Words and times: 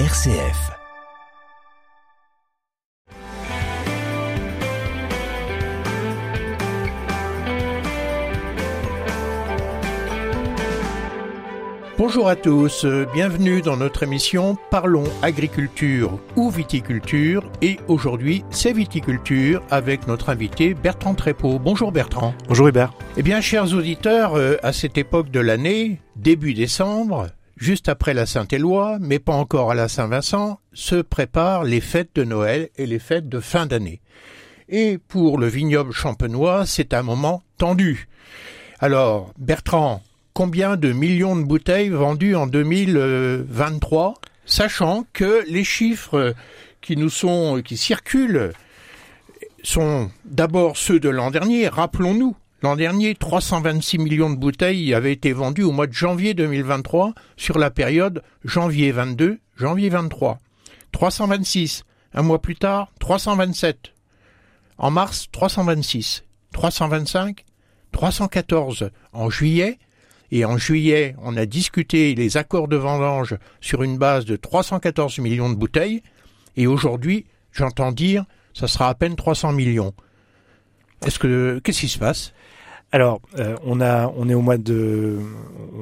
RCF. 0.00 0.72
Bonjour 11.96 12.28
à 12.28 12.34
tous, 12.34 12.84
bienvenue 13.12 13.62
dans 13.62 13.76
notre 13.76 14.02
émission 14.02 14.56
Parlons 14.72 15.04
agriculture 15.22 16.18
ou 16.34 16.50
viticulture 16.50 17.44
et 17.62 17.78
aujourd'hui 17.86 18.44
c'est 18.50 18.72
viticulture 18.72 19.62
avec 19.70 20.08
notre 20.08 20.30
invité 20.30 20.74
Bertrand 20.74 21.14
Trépeau. 21.14 21.60
Bonjour 21.60 21.92
Bertrand. 21.92 22.34
Bonjour 22.48 22.66
Hubert. 22.66 22.92
Eh 23.16 23.22
bien 23.22 23.40
chers 23.40 23.72
auditeurs, 23.72 24.34
euh, 24.34 24.56
à 24.64 24.72
cette 24.72 24.98
époque 24.98 25.30
de 25.30 25.38
l'année, 25.38 26.00
début 26.16 26.52
décembre, 26.52 27.28
juste 27.56 27.88
après 27.88 28.14
la 28.14 28.26
Saint-Éloi, 28.26 28.98
mais 29.00 29.18
pas 29.18 29.34
encore 29.34 29.70
à 29.70 29.74
la 29.74 29.88
Saint-Vincent, 29.88 30.60
se 30.72 30.96
préparent 30.96 31.64
les 31.64 31.80
fêtes 31.80 32.14
de 32.14 32.24
Noël 32.24 32.70
et 32.76 32.86
les 32.86 32.98
fêtes 32.98 33.28
de 33.28 33.40
fin 33.40 33.66
d'année. 33.66 34.00
Et 34.68 34.98
pour 34.98 35.38
le 35.38 35.46
vignoble 35.46 35.92
champenois, 35.92 36.66
c'est 36.66 36.94
un 36.94 37.02
moment 37.02 37.42
tendu. 37.58 38.08
Alors, 38.80 39.32
Bertrand, 39.38 40.02
combien 40.32 40.76
de 40.76 40.92
millions 40.92 41.36
de 41.36 41.44
bouteilles 41.44 41.90
vendues 41.90 42.34
en 42.34 42.46
2023, 42.46 44.14
sachant 44.46 45.06
que 45.12 45.44
les 45.48 45.64
chiffres 45.64 46.34
qui 46.80 46.96
nous 46.96 47.10
sont, 47.10 47.62
qui 47.64 47.76
circulent, 47.76 48.52
sont 49.62 50.10
d'abord 50.24 50.76
ceux 50.76 51.00
de 51.00 51.08
l'an 51.08 51.30
dernier. 51.30 51.68
Rappelons-nous, 51.68 52.36
l'an 52.64 52.76
dernier, 52.76 53.14
326 53.14 53.98
millions 53.98 54.30
de 54.30 54.36
bouteilles 54.36 54.94
avaient 54.94 55.12
été 55.12 55.34
vendues 55.34 55.64
au 55.64 55.70
mois 55.70 55.86
de 55.86 55.92
janvier 55.92 56.32
2023 56.32 57.12
sur 57.36 57.58
la 57.58 57.70
période 57.70 58.22
janvier 58.42 58.90
22, 58.90 59.38
janvier 59.54 59.90
23. 59.90 60.38
326. 60.90 61.84
Un 62.14 62.22
mois 62.22 62.40
plus 62.40 62.56
tard, 62.56 62.90
327. 63.00 63.92
En 64.78 64.90
mars, 64.90 65.28
326. 65.30 66.24
325. 66.54 67.44
314 67.92 68.90
en 69.12 69.28
juillet, 69.28 69.78
et 70.32 70.46
en 70.46 70.56
juillet, 70.56 71.14
on 71.22 71.36
a 71.36 71.44
discuté 71.44 72.14
les 72.14 72.38
accords 72.38 72.68
de 72.68 72.76
vendange 72.76 73.36
sur 73.60 73.82
une 73.82 73.98
base 73.98 74.24
de 74.24 74.36
314 74.36 75.18
millions 75.18 75.50
de 75.50 75.54
bouteilles. 75.54 76.02
Et 76.56 76.66
aujourd'hui, 76.66 77.26
j'entends 77.52 77.92
dire, 77.92 78.24
ça 78.54 78.68
sera 78.68 78.88
à 78.88 78.94
peine 78.94 79.16
300 79.16 79.52
millions. 79.52 79.92
Est-ce 81.04 81.18
que 81.18 81.60
qu'est-ce 81.62 81.80
qui 81.80 81.88
se 81.88 81.98
passe? 81.98 82.32
Alors, 82.94 83.20
euh, 83.40 83.56
on 83.66 83.80
a, 83.80 84.06
on 84.16 84.28
est 84.28 84.34
au 84.34 84.40
mois 84.40 84.56
de, 84.56 85.18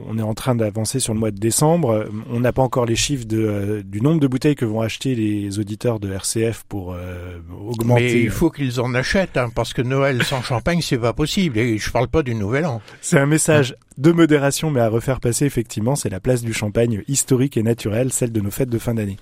on 0.09 0.17
est 0.17 0.23
en 0.23 0.33
train 0.33 0.55
d'avancer 0.55 0.99
sur 0.99 1.13
le 1.13 1.21
mois 1.21 1.31
de 1.31 1.39
décembre. 1.39 2.07
On 2.31 2.41
n'a 2.41 2.55
pas 2.55 2.63
encore 2.63 2.87
les 2.87 2.97
chiffres 2.97 3.27
de, 3.27 3.37
euh, 3.39 3.83
du 3.85 4.01
nombre 4.01 4.19
de 4.19 4.27
bouteilles 4.27 4.55
que 4.55 4.65
vont 4.65 4.81
acheter 4.81 5.15
les 5.15 5.59
auditeurs 5.59 6.01
de 6.01 6.11
RCF 6.11 6.65
pour 6.67 6.95
euh, 6.95 7.39
augmenter. 7.69 8.03
Mais 8.03 8.23
il 8.23 8.31
faut 8.31 8.49
qu'ils 8.49 8.81
en 8.81 8.95
achètent, 8.95 9.37
hein, 9.37 9.51
parce 9.55 9.75
que 9.75 9.83
Noël 9.83 10.25
sans 10.25 10.41
champagne, 10.41 10.81
c'est 10.81 10.97
pas 10.97 11.13
possible. 11.13 11.59
Et 11.59 11.77
je 11.77 11.91
parle 11.91 12.09
pas 12.09 12.23
du 12.23 12.35
Nouvel 12.35 12.65
An. 12.65 12.81
C'est 13.03 13.19
un 13.19 13.27
message 13.27 13.77
de 13.99 14.13
modération, 14.13 14.71
mais 14.71 14.81
à 14.81 14.89
refaire 14.89 15.21
passer 15.21 15.45
effectivement, 15.47 15.97
c'est 15.97 16.11
la 16.11 16.21
place 16.21 16.43
du 16.43 16.53
champagne 16.53 17.03
historique 17.09 17.57
et 17.57 17.63
naturelle, 17.63 18.13
celle 18.13 18.33
de 18.33 18.41
nos 18.41 18.51
fêtes 18.51 18.71
de 18.71 18.79
fin 18.79 18.95
d'année. 18.95 19.17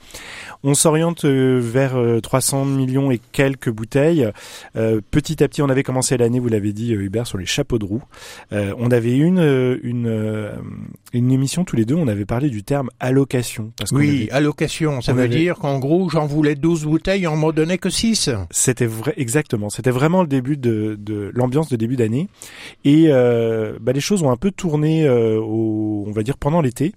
On 0.62 0.74
s'oriente 0.74 1.24
vers 1.24 1.96
300 2.22 2.64
millions 2.66 3.10
et 3.10 3.20
quelques 3.32 3.70
bouteilles. 3.70 4.28
petit 5.10 5.42
à 5.42 5.48
petit, 5.48 5.62
on 5.62 5.68
avait 5.68 5.82
commencé 5.82 6.16
l'année, 6.16 6.38
vous 6.38 6.48
l'avez 6.48 6.72
dit 6.72 6.92
Hubert, 6.92 7.26
sur 7.26 7.38
les 7.38 7.46
chapeaux 7.46 7.78
de 7.78 7.84
roue. 7.84 8.02
Euh, 8.52 8.74
on 8.78 8.90
avait 8.90 9.16
une, 9.16 9.78
une, 9.82 10.06
euh, 10.06 10.52
une 11.12 11.32
émission 11.32 11.64
tous 11.64 11.76
les 11.76 11.84
deux, 11.84 11.94
on 11.94 12.08
avait 12.08 12.24
parlé 12.24 12.50
du 12.50 12.62
terme 12.62 12.90
allocation. 13.00 13.72
Parce 13.76 13.92
oui, 13.92 14.28
allocation, 14.30 15.00
ça 15.00 15.12
veut 15.12 15.28
dire 15.28 15.56
qu'en 15.56 15.78
gros, 15.78 16.08
j'en 16.08 16.26
voulais 16.26 16.54
12 16.54 16.84
bouteilles, 16.84 17.26
on 17.26 17.36
m'en 17.36 17.52
donnait 17.52 17.78
que 17.78 17.90
6. 17.90 18.30
C'était 18.50 18.86
vrai, 18.86 19.14
exactement. 19.16 19.70
C'était 19.70 19.90
vraiment 19.90 20.22
le 20.22 20.28
début 20.28 20.56
de, 20.56 20.96
de 20.98 21.30
l'ambiance 21.34 21.68
de 21.68 21.76
début 21.76 21.96
d'année. 21.96 22.28
Et 22.84 23.06
euh, 23.08 23.78
bah, 23.80 23.92
les 23.92 24.00
choses 24.00 24.22
ont 24.22 24.30
un 24.30 24.36
peu 24.36 24.50
tourné, 24.60 25.08
au, 25.08 26.04
on 26.06 26.12
va 26.12 26.22
dire, 26.22 26.36
pendant 26.36 26.60
l'été. 26.60 26.92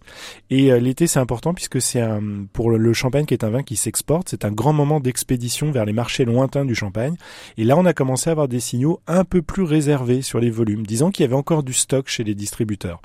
Et 0.49 0.77
l'été, 0.79 1.07
c'est 1.07 1.19
important 1.19 1.53
puisque 1.53 1.81
c'est 1.81 2.01
un, 2.01 2.21
pour 2.51 2.69
le 2.69 2.93
champagne 2.93 3.25
qui 3.25 3.33
est 3.33 3.45
un 3.45 3.49
vin 3.49 3.63
qui 3.63 3.77
s'exporte, 3.77 4.29
c'est 4.29 4.43
un 4.43 4.51
grand 4.51 4.73
moment 4.73 4.99
d'expédition 4.99 5.71
vers 5.71 5.85
les 5.85 5.93
marchés 5.93 6.25
lointains 6.25 6.65
du 6.65 6.75
champagne. 6.75 7.15
Et 7.57 7.63
là, 7.63 7.77
on 7.77 7.85
a 7.85 7.93
commencé 7.93 8.29
à 8.29 8.31
avoir 8.31 8.47
des 8.47 8.59
signaux 8.59 8.99
un 9.07 9.23
peu 9.23 9.41
plus 9.41 9.63
réservés 9.63 10.21
sur 10.21 10.39
les 10.39 10.49
volumes 10.49 10.85
disant 10.85 11.11
qu'il 11.11 11.23
y 11.23 11.25
avait 11.25 11.35
encore 11.35 11.63
du 11.63 11.73
stock 11.73 12.07
chez 12.07 12.23
les 12.23 12.35
distributeurs. 12.35 13.01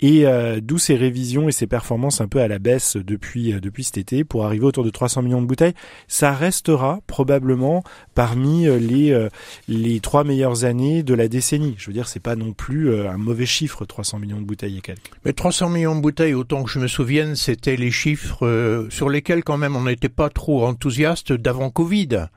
Et 0.00 0.26
euh, 0.26 0.60
d'où 0.62 0.78
ces 0.78 0.94
révisions 0.94 1.48
et 1.48 1.52
ces 1.52 1.66
performances 1.66 2.20
un 2.20 2.28
peu 2.28 2.40
à 2.40 2.48
la 2.48 2.58
baisse 2.58 2.96
depuis 2.96 3.52
euh, 3.52 3.60
depuis 3.60 3.82
cet 3.82 3.98
été 3.98 4.22
pour 4.22 4.44
arriver 4.44 4.64
autour 4.64 4.84
de 4.84 4.90
300 4.90 5.22
millions 5.22 5.42
de 5.42 5.46
bouteilles. 5.46 5.74
Ça 6.06 6.32
restera 6.32 7.00
probablement 7.06 7.82
parmi 8.14 8.68
euh, 8.68 8.78
les 8.78 9.28
les 9.66 10.00
trois 10.00 10.22
meilleures 10.24 10.64
années 10.64 11.02
de 11.02 11.14
la 11.14 11.28
décennie. 11.28 11.74
Je 11.78 11.86
veux 11.86 11.92
dire, 11.92 12.08
c'est 12.08 12.20
pas 12.20 12.36
non 12.36 12.52
plus 12.52 12.94
un 13.06 13.16
mauvais 13.16 13.46
chiffre 13.46 13.77
300 13.84 14.18
millions 14.18 14.40
de 14.40 14.46
bouteilles 14.46 14.78
et 14.78 14.80
quelques. 14.80 15.10
Mais 15.24 15.32
300 15.32 15.68
millions 15.70 15.96
de 15.96 16.00
bouteilles, 16.00 16.34
autant 16.34 16.62
que 16.64 16.70
je 16.70 16.78
me 16.78 16.88
souvienne, 16.88 17.36
c'était 17.36 17.76
les 17.76 17.90
chiffres 17.90 18.86
sur 18.90 19.08
lesquels 19.08 19.44
quand 19.44 19.58
même 19.58 19.76
on 19.76 19.84
n'était 19.84 20.08
pas 20.08 20.30
trop 20.30 20.66
enthousiaste 20.66 21.32
d'avant 21.32 21.70
Covid. 21.70 22.28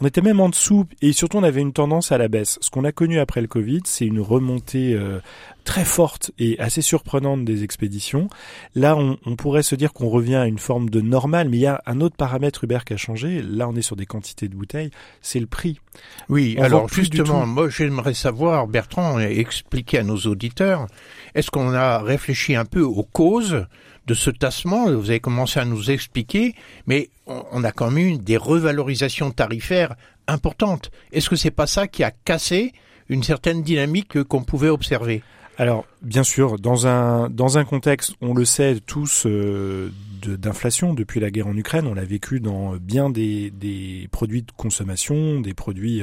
On 0.00 0.06
était 0.06 0.22
même 0.22 0.40
en 0.40 0.48
dessous 0.48 0.86
et 1.02 1.12
surtout 1.12 1.36
on 1.36 1.42
avait 1.42 1.60
une 1.60 1.72
tendance 1.72 2.10
à 2.10 2.18
la 2.18 2.28
baisse. 2.28 2.58
Ce 2.62 2.70
qu'on 2.70 2.84
a 2.84 2.92
connu 2.92 3.18
après 3.18 3.40
le 3.40 3.48
Covid, 3.48 3.82
c'est 3.84 4.06
une 4.06 4.20
remontée 4.20 4.94
euh, 4.94 5.20
très 5.64 5.84
forte 5.84 6.30
et 6.38 6.58
assez 6.58 6.80
surprenante 6.80 7.44
des 7.44 7.64
expéditions. 7.64 8.28
Là, 8.74 8.96
on, 8.96 9.36
pourrait 9.36 9.62
se 9.62 9.74
dire 9.74 9.92
qu'on 9.92 10.08
revient 10.08 10.36
à 10.36 10.46
une 10.46 10.58
forme 10.58 10.88
de 10.88 11.00
normal, 11.00 11.48
mais 11.50 11.58
il 11.58 11.60
y 11.60 11.66
a 11.66 11.82
un 11.86 12.00
autre 12.00 12.16
paramètre 12.16 12.64
Uber 12.64 12.78
qui 12.86 12.94
a 12.94 12.96
changé. 12.96 13.42
Là, 13.42 13.68
on 13.68 13.76
est 13.76 13.82
sur 13.82 13.96
des 13.96 14.06
quantités 14.06 14.48
de 14.48 14.54
bouteilles, 14.54 14.90
c'est 15.20 15.40
le 15.40 15.46
prix. 15.46 15.80
Oui, 16.28 16.56
alors 16.58 16.88
justement, 16.88 17.46
moi 17.46 17.68
j'aimerais 17.68 18.14
savoir, 18.14 18.68
Bertrand, 18.68 19.18
expliquer 19.18 19.98
à 19.98 20.02
nos 20.02 20.16
auditeurs, 20.16 20.86
est-ce 21.34 21.50
qu'on 21.50 21.74
a 21.74 21.98
réfléchi 21.98 22.54
un 22.54 22.64
peu 22.64 22.82
aux 22.82 23.04
causes 23.04 23.66
de 24.10 24.14
ce 24.14 24.30
tassement, 24.30 24.90
vous 24.90 25.10
avez 25.10 25.20
commencé 25.20 25.60
à 25.60 25.64
nous 25.64 25.92
expliquer, 25.92 26.56
mais 26.86 27.10
on 27.26 27.62
a 27.62 27.70
quand 27.70 27.92
même 27.92 28.06
eu 28.06 28.18
des 28.18 28.36
revalorisations 28.36 29.30
tarifaires 29.30 29.94
importantes. 30.26 30.90
Est-ce 31.12 31.30
que 31.30 31.36
c'est 31.36 31.52
pas 31.52 31.68
ça 31.68 31.86
qui 31.86 32.02
a 32.02 32.10
cassé 32.10 32.72
une 33.08 33.22
certaine 33.22 33.62
dynamique 33.62 34.24
qu'on 34.24 34.42
pouvait 34.42 34.68
observer? 34.68 35.22
Alors, 35.60 35.84
bien 36.00 36.22
sûr, 36.22 36.58
dans 36.58 36.86
un 36.86 37.28
dans 37.28 37.58
un 37.58 37.66
contexte, 37.66 38.14
on 38.22 38.32
le 38.32 38.46
sait 38.46 38.80
tous, 38.80 39.24
euh, 39.26 39.90
d'inflation 40.26 40.94
depuis 40.94 41.20
la 41.20 41.30
guerre 41.30 41.48
en 41.48 41.56
Ukraine. 41.56 41.86
On 41.86 41.94
l'a 41.94 42.04
vécu 42.04 42.40
dans 42.40 42.76
bien 42.76 43.10
des, 43.10 43.50
des 43.50 44.08
produits 44.10 44.42
de 44.42 44.52
consommation, 44.56 45.40
des 45.40 45.52
produits 45.52 46.02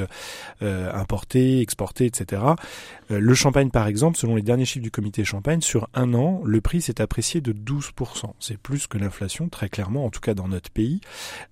euh, 0.62 0.92
importés, 0.94 1.60
exportés, 1.62 2.06
etc. 2.06 2.42
Euh, 3.12 3.20
le 3.20 3.34
champagne, 3.34 3.70
par 3.70 3.88
exemple, 3.88 4.18
selon 4.18 4.36
les 4.36 4.42
derniers 4.42 4.66
chiffres 4.66 4.84
du 4.84 4.92
comité 4.92 5.24
champagne, 5.24 5.62
sur 5.62 5.90
un 5.94 6.14
an, 6.14 6.42
le 6.46 6.62
prix 6.62 6.82
s'est 6.82 7.02
apprécié 7.02 7.42
de 7.42 7.52
12%. 7.52 8.34
C'est 8.40 8.58
plus 8.58 8.86
que 8.88 8.98
l'inflation, 8.98 9.50
très 9.50 9.70
clairement, 9.70 10.06
en 10.06 10.10
tout 10.10 10.22
cas 10.22 10.34
dans 10.34 10.48
notre 10.48 10.70
pays. 10.70 11.02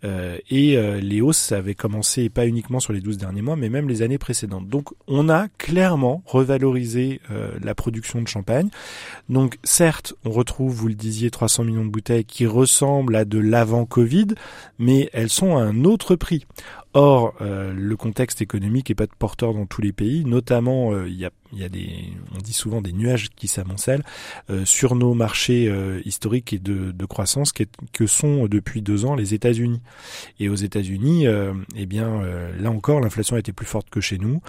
Euh, 0.03 0.38
et 0.49 0.75
les 1.01 1.21
hausses 1.21 1.51
avaient 1.51 1.75
commencé 1.75 2.29
pas 2.29 2.45
uniquement 2.45 2.79
sur 2.79 2.94
les 2.94 3.01
12 3.01 3.17
derniers 3.17 3.41
mois, 3.41 3.55
mais 3.55 3.69
même 3.69 3.88
les 3.88 4.01
années 4.01 4.17
précédentes. 4.17 4.67
Donc 4.67 4.89
on 5.07 5.29
a 5.29 5.47
clairement 5.57 6.21
revalorisé 6.25 7.21
la 7.61 7.75
production 7.75 7.94
de 8.01 8.28
champagne. 8.28 8.69
Donc 9.29 9.57
certes, 9.63 10.13
on 10.23 10.31
retrouve, 10.31 10.73
vous 10.73 10.88
le 10.88 10.95
disiez, 10.95 11.31
300 11.31 11.63
millions 11.63 11.85
de 11.85 11.89
bouteilles 11.89 12.25
qui 12.25 12.45
ressemblent 12.45 13.16
à 13.16 13.25
de 13.25 13.39
l'avant-Covid, 13.39 14.28
mais 14.79 15.09
elles 15.13 15.29
sont 15.29 15.57
à 15.57 15.61
un 15.61 15.83
autre 15.83 16.16
prix. 16.16 16.45
Or, 16.97 17.33
euh, 17.41 17.73
le 17.75 17.97
contexte 17.97 18.41
économique 18.41 18.89
est 18.89 18.95
pas 18.95 19.06
porteur 19.19 19.53
dans 19.53 19.66
tous 19.66 19.81
les 19.81 19.91
pays, 19.91 20.23
notamment 20.23 20.94
euh, 20.94 21.09
il 21.09 21.17
y, 21.17 21.25
a, 21.25 21.29
y, 21.51 21.66
a, 21.66 21.67
des, 21.67 21.89
on 22.33 22.38
dit 22.38 22.53
souvent 22.53 22.81
des 22.81 22.94
nuages 22.94 23.31
qui 23.35 23.50
s'amoncellent 23.50 24.06
euh, 24.50 24.63
sur 24.63 24.95
nos 24.95 25.13
marchés 25.13 25.69
historiques 26.06 26.53
et 26.53 26.59
de, 26.59 26.94
de 26.94 27.06
croissance 27.06 27.51
que, 27.51 27.66
que, 27.91 28.07
sont 28.07 28.47
depuis 28.47 28.81
deux 28.81 29.03
ans 29.03 29.13
les 29.13 29.33
États-Unis. 29.33 29.81
Et 30.39 30.47
aux 30.47 30.56
États-Unis, 30.56 31.25
eh 31.75 31.86
bien 31.86 32.21
là 32.57 32.71
encore, 32.71 33.01
l'inflation 33.01 33.36
a 33.36 33.39
été 33.39 33.51
plus 33.51 33.65
forte 33.65 33.89
que 33.89 34.00
chez 34.00 34.18
nous. 34.18 34.42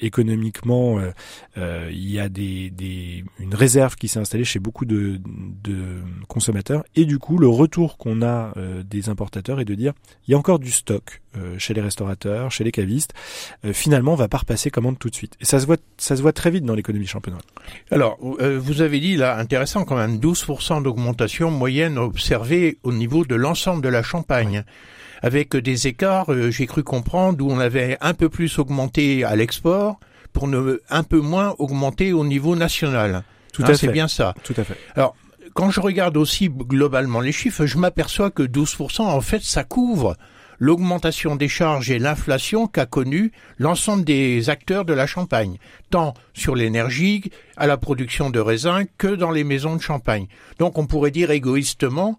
économiquement, 0.00 1.00
il 1.56 2.10
y 2.10 2.20
a 2.20 2.28
des, 2.28 2.70
des, 2.70 3.24
une 3.38 3.54
réserve 3.54 3.96
qui 3.96 4.08
s'est 4.08 4.20
installée 4.20 4.44
chez 4.44 4.58
beaucoup 4.58 4.84
de, 4.84 5.20
de, 5.64 6.02
consommateurs, 6.28 6.84
et 6.96 7.06
du 7.06 7.18
coup, 7.18 7.38
le 7.38 7.48
retour 7.48 7.96
qu'on 7.96 8.22
a 8.22 8.52
des 8.84 9.08
importateurs 9.08 9.60
est 9.60 9.64
de 9.64 9.74
dire 9.74 9.94
il 10.26 10.32
y 10.32 10.34
a 10.34 10.38
encore 10.38 10.58
du 10.58 10.70
stock 10.70 11.22
chez 11.62 11.74
les 11.74 11.80
restaurateurs, 11.80 12.50
chez 12.50 12.64
les 12.64 12.72
cavistes, 12.72 13.14
euh, 13.64 13.72
finalement, 13.72 14.12
on 14.12 14.16
va 14.16 14.28
pas 14.28 14.38
repasser 14.38 14.70
commande 14.70 14.98
tout 14.98 15.08
de 15.08 15.14
suite. 15.14 15.34
Et 15.40 15.44
ça 15.44 15.60
se 15.60 15.66
voit, 15.66 15.76
ça 15.96 16.16
se 16.16 16.22
voit 16.22 16.32
très 16.32 16.50
vite 16.50 16.64
dans 16.64 16.74
l'économie 16.74 17.06
champenoise. 17.06 17.42
Alors, 17.90 18.18
euh, 18.40 18.58
vous 18.60 18.80
avez 18.80 19.00
dit 19.00 19.16
là, 19.16 19.38
intéressant 19.38 19.84
quand 19.84 19.96
même, 19.96 20.18
12% 20.18 20.82
d'augmentation 20.82 21.50
moyenne 21.50 21.98
observée 21.98 22.78
au 22.82 22.92
niveau 22.92 23.24
de 23.24 23.34
l'ensemble 23.34 23.82
de 23.82 23.88
la 23.88 24.02
Champagne. 24.02 24.64
Avec 25.22 25.56
des 25.56 25.86
écarts, 25.86 26.32
euh, 26.32 26.50
j'ai 26.50 26.66
cru 26.66 26.82
comprendre, 26.82 27.44
où 27.44 27.50
on 27.50 27.60
avait 27.60 27.96
un 28.00 28.12
peu 28.12 28.28
plus 28.28 28.58
augmenté 28.58 29.24
à 29.24 29.36
l'export 29.36 30.00
pour 30.32 30.48
ne 30.48 30.80
un 30.90 31.02
peu 31.04 31.20
moins 31.20 31.54
augmenter 31.58 32.12
au 32.12 32.24
niveau 32.24 32.56
national. 32.56 33.22
Tout 33.52 33.62
hein, 33.62 33.66
à 33.66 33.68
fait. 33.68 33.86
C'est 33.86 33.92
bien 33.92 34.08
ça. 34.08 34.34
Tout 34.42 34.54
à 34.56 34.64
fait. 34.64 34.76
Alors, 34.96 35.14
quand 35.54 35.70
je 35.70 35.80
regarde 35.80 36.16
aussi 36.16 36.48
globalement 36.48 37.20
les 37.20 37.32
chiffres, 37.32 37.66
je 37.66 37.78
m'aperçois 37.78 38.30
que 38.30 38.42
12%, 38.42 39.02
en 39.02 39.20
fait, 39.20 39.42
ça 39.42 39.64
couvre 39.64 40.16
l'augmentation 40.62 41.34
des 41.34 41.48
charges 41.48 41.90
et 41.90 41.98
l'inflation 41.98 42.68
qu'a 42.68 42.86
connu 42.86 43.32
l'ensemble 43.58 44.04
des 44.04 44.48
acteurs 44.48 44.84
de 44.84 44.92
la 44.92 45.08
Champagne, 45.08 45.58
tant 45.90 46.14
sur 46.34 46.54
l'énergie, 46.54 47.32
à 47.56 47.66
la 47.66 47.76
production 47.76 48.30
de 48.30 48.38
raisins, 48.38 48.84
que 48.96 49.08
dans 49.08 49.32
les 49.32 49.42
maisons 49.42 49.74
de 49.74 49.82
champagne. 49.82 50.28
Donc 50.60 50.78
on 50.78 50.86
pourrait 50.86 51.10
dire 51.10 51.32
égoïstement, 51.32 52.16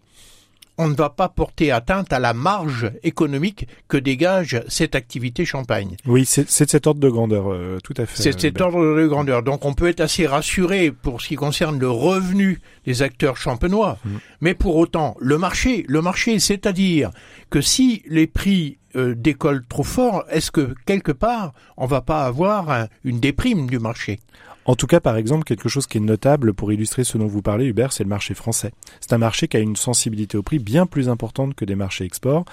on 0.78 0.88
ne 0.88 0.96
va 0.96 1.10
pas 1.10 1.30
porter 1.30 1.72
atteinte 1.72 2.12
à 2.14 2.20
la 2.20 2.34
marge 2.34 2.92
économique 3.04 3.68
que 3.88 3.98
dégage 3.98 4.64
cette 4.68 4.96
activité 4.96 5.46
champagne. 5.46 5.98
Oui, 6.06 6.26
c'est 6.26 6.46
de 6.46 6.50
cet 6.50 6.88
ordre 6.88 7.00
de 7.00 7.10
grandeur, 7.10 7.52
euh, 7.52 7.78
tout 7.84 7.94
à 7.98 8.06
fait. 8.06 8.22
C'est 8.22 8.34
de 8.34 8.40
cet 8.40 8.62
ordre 8.62 8.98
de 8.98 9.08
grandeur. 9.08 9.44
Donc 9.44 9.66
on 9.66 9.74
peut 9.74 9.88
être 9.88 10.02
assez 10.02 10.26
rassuré 10.26 10.92
pour 10.92 11.22
ce 11.22 11.28
qui 11.28 11.36
concerne 11.36 11.80
le 11.80 11.90
revenu 11.90 12.60
des 12.86 13.02
acteurs 13.02 13.38
champenois. 13.38 13.98
Mm. 14.04 14.10
Mais 14.42 14.54
pour 14.54 14.76
autant, 14.78 15.16
le 15.20 15.38
marché, 15.38 15.86
le 15.88 16.02
marché, 16.02 16.40
c'est-à-dire 16.40 17.12
que 17.50 17.62
si 17.62 18.02
les 18.08 18.28
prix 18.28 18.78
euh, 18.96 19.14
décollent 19.16 19.66
trop 19.68 19.84
fort, 19.84 20.24
est-ce 20.30 20.52
que 20.52 20.74
quelque 20.86 21.12
part 21.12 21.54
on 21.78 21.86
va 21.86 22.02
pas 22.02 22.26
avoir 22.26 22.88
une 23.04 23.20
déprime 23.20 23.68
du 23.68 23.80
marché? 23.80 24.20
En 24.66 24.76
tout 24.76 24.88
cas, 24.88 25.00
par 25.00 25.18
exemple, 25.18 25.44
quelque 25.44 25.68
chose 25.68 25.88
qui 25.88 25.98
est 25.98 26.02
notable 26.02 26.54
pour 26.54 26.72
illustrer 26.72 27.04
ce 27.04 27.18
dont 27.18 27.28
vous 27.28 27.42
parlez, 27.42 27.66
Hubert, 27.66 27.92
c'est 27.92 28.04
le 28.04 28.10
marché 28.10 28.34
français. 28.34 28.72
C'est 29.02 29.14
un 29.14 29.18
marché 29.18 29.48
qui 29.48 29.58
a 29.58 29.60
une 29.60 29.76
sensibilité 29.76 30.38
au 30.38 30.44
prix 30.44 30.60
bien 30.60 30.86
plus 30.86 31.10
importante 31.10 31.54
que 31.54 31.66
des 31.66 31.76
marchés 31.76 32.06
export. 32.06 32.46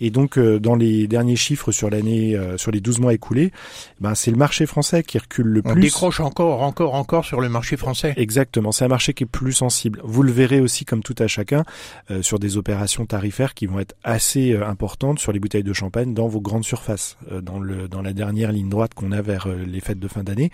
Et 0.00 0.10
donc, 0.10 0.38
euh, 0.38 0.60
dans 0.60 0.76
les 0.76 1.08
derniers 1.08 1.36
chiffres 1.36 1.72
sur 1.72 1.90
l'année, 1.90 2.36
euh, 2.36 2.56
sur 2.56 2.70
les 2.70 2.80
12 2.80 3.00
mois 3.00 3.14
écoulés, 3.14 3.50
ben, 4.00 4.14
c'est 4.14 4.30
le 4.30 4.36
marché 4.36 4.66
français 4.66 5.02
qui 5.02 5.18
recule 5.18 5.46
le 5.46 5.62
plus. 5.62 5.72
On 5.72 5.76
décroche 5.76 6.20
encore, 6.20 6.62
encore, 6.62 6.94
encore 6.94 7.24
sur 7.24 7.40
le 7.40 7.48
marché 7.48 7.76
français. 7.76 8.14
Exactement. 8.16 8.70
C'est 8.70 8.84
un 8.84 8.88
marché 8.88 9.12
qui 9.12 9.24
est 9.24 9.26
plus 9.26 9.52
sensible. 9.52 10.00
Vous 10.04 10.22
le 10.22 10.30
verrez 10.30 10.60
aussi, 10.60 10.84
comme 10.84 11.02
tout 11.02 11.16
à 11.18 11.26
chacun, 11.26 11.64
euh, 12.10 12.22
sur 12.22 12.38
des 12.38 12.56
opérations 12.56 13.06
tarifaires 13.06 13.54
qui 13.54 13.66
vont 13.66 13.80
être 13.80 13.96
assez 14.04 14.56
importantes 14.56 15.18
sur 15.18 15.32
les 15.32 15.40
bouteilles 15.40 15.64
de 15.64 15.72
champagne 15.72 16.14
dans 16.14 16.28
vos 16.28 16.40
grandes 16.40 16.64
surfaces, 16.64 17.16
dans 17.42 17.58
le, 17.58 17.88
dans 17.88 18.02
la 18.02 18.12
dernière 18.12 18.52
ligne 18.52 18.68
droite 18.68 18.94
qu'on 18.94 19.12
a 19.12 19.20
vers 19.20 19.48
les 19.48 19.80
fêtes 19.80 19.98
de 19.98 20.08
fin 20.08 20.22
d'année. 20.22 20.50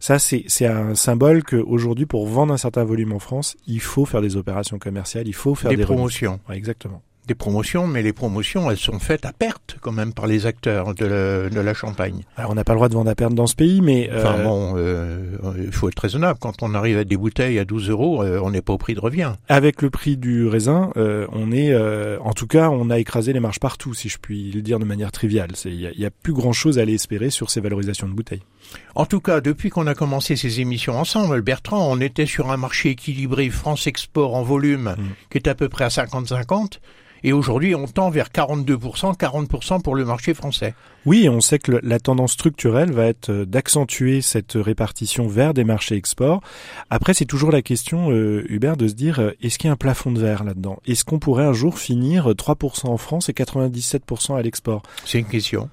Ça, 0.00 0.18
c'est 0.18 0.44
c'est 0.54 0.66
un 0.66 0.94
symbole 0.94 1.42
qu'aujourd'hui, 1.42 2.06
pour 2.06 2.28
vendre 2.28 2.52
un 2.52 2.56
certain 2.56 2.84
volume 2.84 3.12
en 3.12 3.18
France, 3.18 3.56
il 3.66 3.80
faut 3.80 4.04
faire 4.04 4.22
des 4.22 4.36
opérations 4.36 4.78
commerciales, 4.78 5.26
il 5.26 5.34
faut 5.34 5.56
faire 5.56 5.70
des, 5.70 5.76
des 5.76 5.84
promotions. 5.84 6.38
exactement 6.48 7.02
des 7.26 7.34
promotions, 7.34 7.86
mais 7.86 8.02
les 8.02 8.12
promotions, 8.12 8.70
elles 8.70 8.76
sont 8.76 8.98
faites 8.98 9.24
à 9.24 9.32
perte 9.32 9.78
quand 9.80 9.92
même 9.92 10.12
par 10.12 10.26
les 10.26 10.44
acteurs 10.46 10.94
de, 10.94 11.48
de 11.48 11.60
la 11.60 11.74
Champagne. 11.74 12.22
Alors 12.36 12.50
on 12.50 12.54
n'a 12.54 12.64
pas 12.64 12.74
le 12.74 12.78
droit 12.78 12.88
de 12.88 12.94
vendre 12.94 13.10
à 13.10 13.14
perte 13.14 13.34
dans 13.34 13.46
ce 13.46 13.54
pays, 13.54 13.80
mais... 13.80 14.10
Euh... 14.12 14.18
Enfin 14.18 14.42
bon, 14.42 14.74
euh, 14.76 15.38
il 15.56 15.72
faut 15.72 15.88
être 15.88 15.98
raisonnable. 15.98 16.38
Quand 16.38 16.62
on 16.62 16.74
arrive 16.74 16.98
à 16.98 17.04
des 17.04 17.16
bouteilles 17.16 17.58
à 17.58 17.64
12 17.64 17.88
euros, 17.90 18.22
euh, 18.22 18.40
on 18.42 18.50
n'est 18.50 18.60
pas 18.60 18.74
au 18.74 18.78
prix 18.78 18.94
de 18.94 19.00
revient. 19.00 19.32
Avec 19.48 19.80
le 19.80 19.90
prix 19.90 20.16
du 20.16 20.46
raisin, 20.46 20.90
on 20.96 21.50
est... 21.52 21.74
en 21.74 22.32
tout 22.32 22.46
cas, 22.46 22.68
on 22.68 22.90
a 22.90 22.98
écrasé 22.98 23.32
les 23.32 23.40
marges 23.40 23.60
partout, 23.60 23.94
si 23.94 24.08
je 24.08 24.18
puis 24.18 24.52
le 24.52 24.60
dire 24.60 24.78
de 24.78 24.84
manière 24.84 25.12
triviale. 25.12 25.52
Il 25.64 25.78
n'y 25.78 25.86
a, 25.86 25.92
y 25.92 26.04
a, 26.04 26.10
plus 26.10 26.32
grand-chose 26.32 26.78
à 26.78 26.82
aller 26.82 26.94
espérer 26.94 27.30
sur 27.30 27.50
ces 27.50 27.60
valorisations 27.60 28.08
de 28.08 28.12
bouteilles. 28.12 28.42
En 28.94 29.06
tout 29.06 29.20
cas, 29.20 29.40
depuis 29.40 29.70
qu'on 29.70 29.86
a 29.86 29.94
commencé 29.94 30.36
ces 30.36 30.60
émissions 30.60 30.98
ensemble, 30.98 31.42
Bertrand, 31.42 31.90
on 31.90 32.00
était 32.00 32.26
sur 32.26 32.50
un 32.50 32.56
marché 32.56 32.90
équilibré 32.90 33.50
France 33.50 33.86
Export 33.86 34.34
en 34.34 34.42
volume 34.42 34.94
mmh. 34.96 35.04
qui 35.30 35.38
est 35.38 35.48
à 35.48 35.54
peu 35.54 35.68
près 35.68 35.84
à 35.84 35.88
50-50. 35.88 36.78
Et 37.24 37.32
aujourd'hui, 37.32 37.74
on 37.74 37.86
tend 37.86 38.10
vers 38.10 38.28
42%, 38.28 39.18
40% 39.18 39.82
pour 39.82 39.94
le 39.94 40.04
marché 40.04 40.34
français. 40.34 40.74
Oui, 41.06 41.28
on 41.28 41.40
sait 41.40 41.58
que 41.58 41.72
la 41.82 41.98
tendance 41.98 42.32
structurelle 42.32 42.92
va 42.92 43.06
être 43.06 43.30
euh, 43.30 43.44
d'accentuer 43.44 44.22
cette 44.22 44.52
répartition 44.54 45.26
vers 45.28 45.52
des 45.52 45.64
marchés 45.64 45.96
export. 45.96 46.40
Après, 46.90 47.12
c'est 47.14 47.24
toujours 47.26 47.52
la 47.52 47.62
question, 47.62 48.10
euh, 48.10 48.44
Hubert, 48.48 48.76
de 48.76 48.88
se 48.88 48.94
dire, 48.94 49.18
euh, 49.20 49.32
est-ce 49.42 49.58
qu'il 49.58 49.68
y 49.68 49.70
a 49.70 49.72
un 49.72 49.76
plafond 49.76 50.12
de 50.12 50.20
verre 50.20 50.44
là-dedans? 50.44 50.78
Est-ce 50.86 51.04
qu'on 51.04 51.18
pourrait 51.18 51.44
un 51.44 51.52
jour 51.52 51.78
finir 51.78 52.28
3% 52.28 52.88
en 52.88 52.96
France 52.96 53.28
et 53.28 53.32
97% 53.32 54.36
à 54.36 54.42
l'export? 54.42 54.82
C'est 55.04 55.18
une 55.18 55.26
question. 55.26 55.68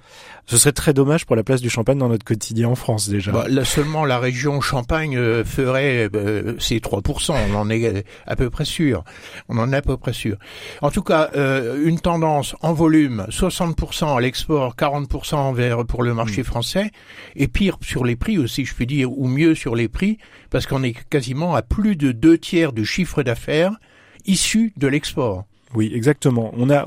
Ce 0.51 0.57
serait 0.57 0.73
très 0.73 0.93
dommage 0.93 1.25
pour 1.25 1.37
la 1.37 1.43
place 1.43 1.61
du 1.61 1.69
champagne 1.69 1.97
dans 1.97 2.09
notre 2.09 2.25
quotidien 2.25 2.67
en 2.67 2.75
France 2.75 3.07
déjà. 3.07 3.31
Bah, 3.31 3.45
là, 3.47 3.63
seulement 3.63 4.03
la 4.03 4.19
région 4.19 4.59
Champagne 4.59 5.15
euh, 5.15 5.45
ferait 5.45 6.09
euh, 6.13 6.55
ces 6.59 6.79
3%, 6.79 7.33
on 7.51 7.55
en 7.55 7.69
est 7.69 8.05
à 8.27 8.35
peu 8.35 8.49
près 8.49 8.65
sûr. 8.65 9.03
On 9.47 9.57
en 9.57 9.71
est 9.71 9.77
à 9.77 9.81
peu 9.81 9.95
près 9.95 10.13
sûr. 10.13 10.35
En 10.81 10.91
tout 10.91 11.03
cas, 11.03 11.29
euh, 11.35 11.81
une 11.85 11.99
tendance 11.99 12.55
en 12.61 12.73
volume, 12.73 13.25
60% 13.29 14.17
à 14.17 14.19
l'export, 14.19 14.75
40% 14.75 15.20
pour 15.87 16.03
le 16.03 16.13
marché 16.13 16.41
hmm. 16.41 16.45
français, 16.45 16.91
et 17.35 17.47
pire 17.47 17.77
sur 17.81 18.03
les 18.03 18.15
prix 18.15 18.37
aussi, 18.37 18.65
je 18.65 18.73
puis 18.73 18.87
dire, 18.87 19.11
ou 19.11 19.27
mieux 19.27 19.55
sur 19.55 19.75
les 19.75 19.87
prix, 19.87 20.17
parce 20.49 20.65
qu'on 20.65 20.83
est 20.83 20.95
quasiment 21.09 21.55
à 21.55 21.61
plus 21.61 21.95
de 21.95 22.11
deux 22.11 22.37
tiers 22.37 22.73
du 22.73 22.85
chiffre 22.85 23.23
d'affaires 23.23 23.73
issu 24.25 24.73
de 24.77 24.87
l'export. 24.87 25.45
Oui, 25.73 25.91
exactement. 25.93 26.53
On 26.57 26.69
a 26.69 26.85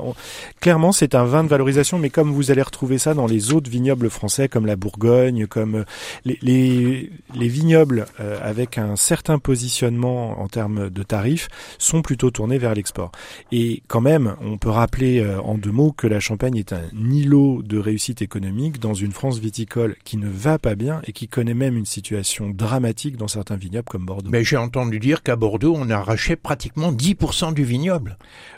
clairement 0.61 0.91
c'est 0.91 1.15
un 1.15 1.25
vin 1.25 1.43
de 1.43 1.49
valorisation, 1.49 1.97
mais 1.97 2.09
comme 2.09 2.31
vous 2.31 2.51
allez 2.51 2.61
retrouver 2.61 2.97
ça 2.97 3.13
dans 3.13 3.25
les 3.25 3.53
autres 3.53 3.69
vignobles 3.69 4.09
français, 4.09 4.47
comme 4.47 4.65
la 4.65 4.75
Bourgogne, 4.75 5.47
comme 5.47 5.75
euh, 5.75 5.83
les, 6.23 6.37
les, 6.41 7.11
les 7.33 7.47
vignobles 7.47 8.05
euh, 8.19 8.37
avec 8.43 8.77
un 8.77 8.95
certain 8.95 9.39
positionnement 9.39 10.39
en 10.39 10.47
termes 10.47 10.89
de 10.89 11.03
tarifs 11.03 11.47
sont 11.77 12.01
plutôt 12.01 12.29
tournés 12.31 12.57
vers 12.57 12.75
l'export. 12.75 13.11
Et 13.51 13.81
quand 13.87 14.01
même, 14.01 14.35
on 14.41 14.57
peut 14.57 14.69
rappeler 14.69 15.19
euh, 15.19 15.41
en 15.41 15.55
deux 15.55 15.71
mots 15.71 15.91
que 15.91 16.07
la 16.07 16.19
Champagne 16.19 16.57
est 16.57 16.73
un 16.73 16.83
îlot 16.93 17.61
de 17.63 17.77
réussite 17.79 18.21
économique 18.21 18.79
dans 18.79 18.93
une 18.93 19.11
France 19.11 19.39
viticole 19.39 19.95
qui 20.03 20.17
ne 20.17 20.29
va 20.29 20.59
pas 20.59 20.75
bien 20.75 21.01
et 21.05 21.11
qui 21.11 21.27
connaît 21.27 21.53
même 21.53 21.77
une 21.77 21.85
situation 21.85 22.49
dramatique 22.49 23.17
dans 23.17 23.27
certains 23.27 23.55
vignobles 23.55 23.87
comme 23.89 24.05
Bordeaux. 24.05 24.29
Mais 24.31 24.43
j'ai 24.43 24.57
entendu 24.57 24.99
dire 24.99 25.23
qu'à 25.23 25.35
Bordeaux, 25.35 25.73
on 25.75 25.89
a 25.89 25.95
arraché 25.95 26.35
pratiquement 26.35 26.91
10% 26.91 27.53
du 27.53 27.63
vignoble. 27.63 28.17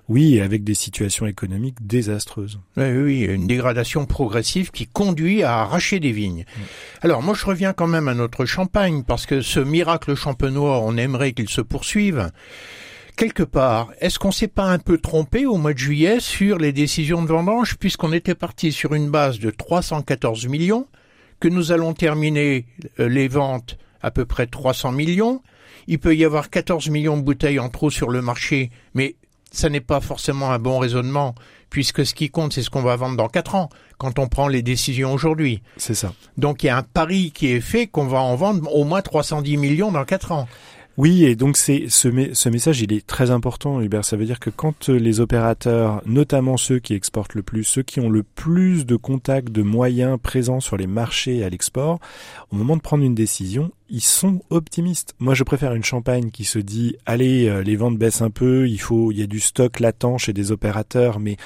Oui, 0.10 0.40
avec 0.40 0.64
des 0.64 0.74
situations 0.74 1.26
économiques 1.26 1.86
désastreuses. 1.86 2.60
Oui, 2.78 2.92
oui, 2.92 3.22
une 3.24 3.46
dégradation 3.46 4.06
progressive 4.06 4.72
qui 4.72 4.88
conduit 4.88 5.44
à 5.44 5.60
arracher 5.60 6.00
des 6.00 6.14
vignes. 6.14 6.46
Mm. 6.48 6.62
Alors 7.02 7.22
moi 7.22 7.34
je 7.34 7.46
reviens 7.46 7.74
quand 7.74 7.88
même 7.88 8.08
à 8.08 8.14
notre 8.14 8.46
champagne, 8.46 9.04
parce 9.04 9.26
que 9.26 9.42
ce 9.42 9.60
miracle 9.60 10.16
champenois, 10.16 10.80
on 10.80 10.96
aimerait 10.96 11.34
qu'il 11.34 11.50
se 11.50 11.62
poursuive. 11.62 12.32
Quelque 13.18 13.44
part, 13.44 13.92
est-ce 14.00 14.20
qu'on 14.20 14.32
s'est 14.32 14.48
pas 14.48 14.70
un 14.70 14.80
peu 14.80 14.98
trompé 14.98 15.46
au 15.46 15.58
mois 15.58 15.74
de 15.74 15.80
juillet 15.80 16.20
sur 16.20 16.58
les 16.58 16.72
décisions 16.72 17.24
de 17.24 17.28
vendange, 17.28 17.76
puisqu'on 17.78 18.14
était 18.14 18.36
parti 18.36 18.72
sur 18.72 18.94
une 18.94 19.10
base 19.10 19.40
de 19.40 19.50
314 19.50 20.48
millions, 20.48 20.88
que 21.40 21.48
nous 21.48 21.72
allons 21.72 21.94
terminer 21.94 22.66
euh, 23.00 23.10
les 23.10 23.28
ventes 23.28 23.78
à 24.02 24.12
peu 24.12 24.26
près 24.26 24.48
300 24.48 24.92
millions, 24.92 25.42
il 25.88 26.00
peut 26.00 26.16
y 26.16 26.26
avoir 26.26 26.50
14 26.50 26.90
millions 26.90 27.18
de 27.18 27.24
bouteilles 27.24 27.60
en 27.60 27.70
trop 27.70 27.90
sur 27.90 28.10
le 28.10 28.22
marché, 28.22 28.70
mais 28.94 29.16
ça 29.52 29.70
n'est 29.70 29.82
pas 29.82 30.02
forcément 30.02 30.52
un 30.52 30.60
bon 30.60 30.80
raisonnement, 30.80 31.36
puisque 31.70 32.06
ce 32.06 32.14
qui 32.14 32.30
compte, 32.30 32.54
c'est 32.54 32.62
ce 32.62 32.70
qu'on 32.70 32.82
va 32.82 32.96
vendre 32.96 33.18
dans 33.18 33.28
quatre 33.28 33.56
ans, 33.56 33.70
quand 33.98 34.20
on 34.20 34.28
prend 34.28 34.48
les 34.48 34.62
décisions 34.62 35.14
aujourd'hui. 35.14 35.62
C'est 35.78 35.96
ça. 35.96 36.14
Donc 36.38 36.64
il 36.64 36.68
y 36.68 36.70
a 36.70 36.78
un 36.78 36.84
pari 36.84 37.32
qui 37.32 37.48
est 37.48 37.62
fait 37.62 37.88
qu'on 37.88 38.08
va 38.08 38.20
en 38.20 38.36
vendre 38.36 38.74
au 38.74 38.84
moins 38.84 39.02
310 39.02 39.58
millions 39.58 39.92
dans 39.92 40.06
quatre 40.06 40.32
ans. 40.32 40.48
Oui, 40.98 41.26
et 41.26 41.36
donc 41.36 41.58
c'est 41.58 41.90
ce, 41.90 42.10
ce, 42.34 42.50
message, 42.50 42.82
il 42.82 42.92
est 42.92 43.06
très 43.06 43.30
important, 43.30 43.80
Hubert. 43.82 44.04
Ça 44.04 44.18
veut 44.18 44.26
dire 44.26 44.40
que 44.40 44.50
quand 44.50 44.90
euh, 44.90 44.98
les 44.98 45.20
opérateurs, 45.20 46.02
notamment 46.08 46.58
ceux 46.58 46.80
qui 46.80 46.96
exportent 46.96 47.36
le 47.36 47.44
plus, 47.44 47.64
ceux 47.64 47.84
qui 47.84 48.00
ont 48.00 48.10
le 48.10 48.24
plus 48.24 48.84
de 48.88 48.96
contacts, 48.96 49.52
de 49.52 49.62
moyens 49.62 50.18
présents 50.20 50.60
sur 50.60 50.76
les 50.76 50.88
marchés 50.88 51.44
à 51.44 51.50
l'export, 51.50 52.00
au 52.52 52.56
moment 52.56 52.76
de 52.76 52.82
prendre 52.82 53.04
une 53.04 53.14
décision, 53.14 53.72
ils 53.90 54.02
sont 54.02 54.42
optimistes. 54.50 55.14
Moi, 55.20 55.36
je 55.36 55.44
préfère 55.44 55.76
une 55.76 55.84
champagne 55.84 56.32
qui 56.32 56.46
se 56.46 56.58
dit, 56.58 56.96
allez, 57.06 57.48
euh, 57.48 57.62
les 57.62 57.76
ventes 57.76 58.00
baissent 58.00 58.24
un 58.24 58.32
peu, 58.32 58.68
il 58.68 58.80
faut, 58.80 59.12
il 59.12 59.20
y 59.20 59.24
a 59.24 59.28
du 59.28 59.40
stock 59.40 59.80
latent 59.80 60.18
chez 60.18 60.34
des 60.34 60.52
opérateurs, 60.52 61.20
mais 61.20 61.38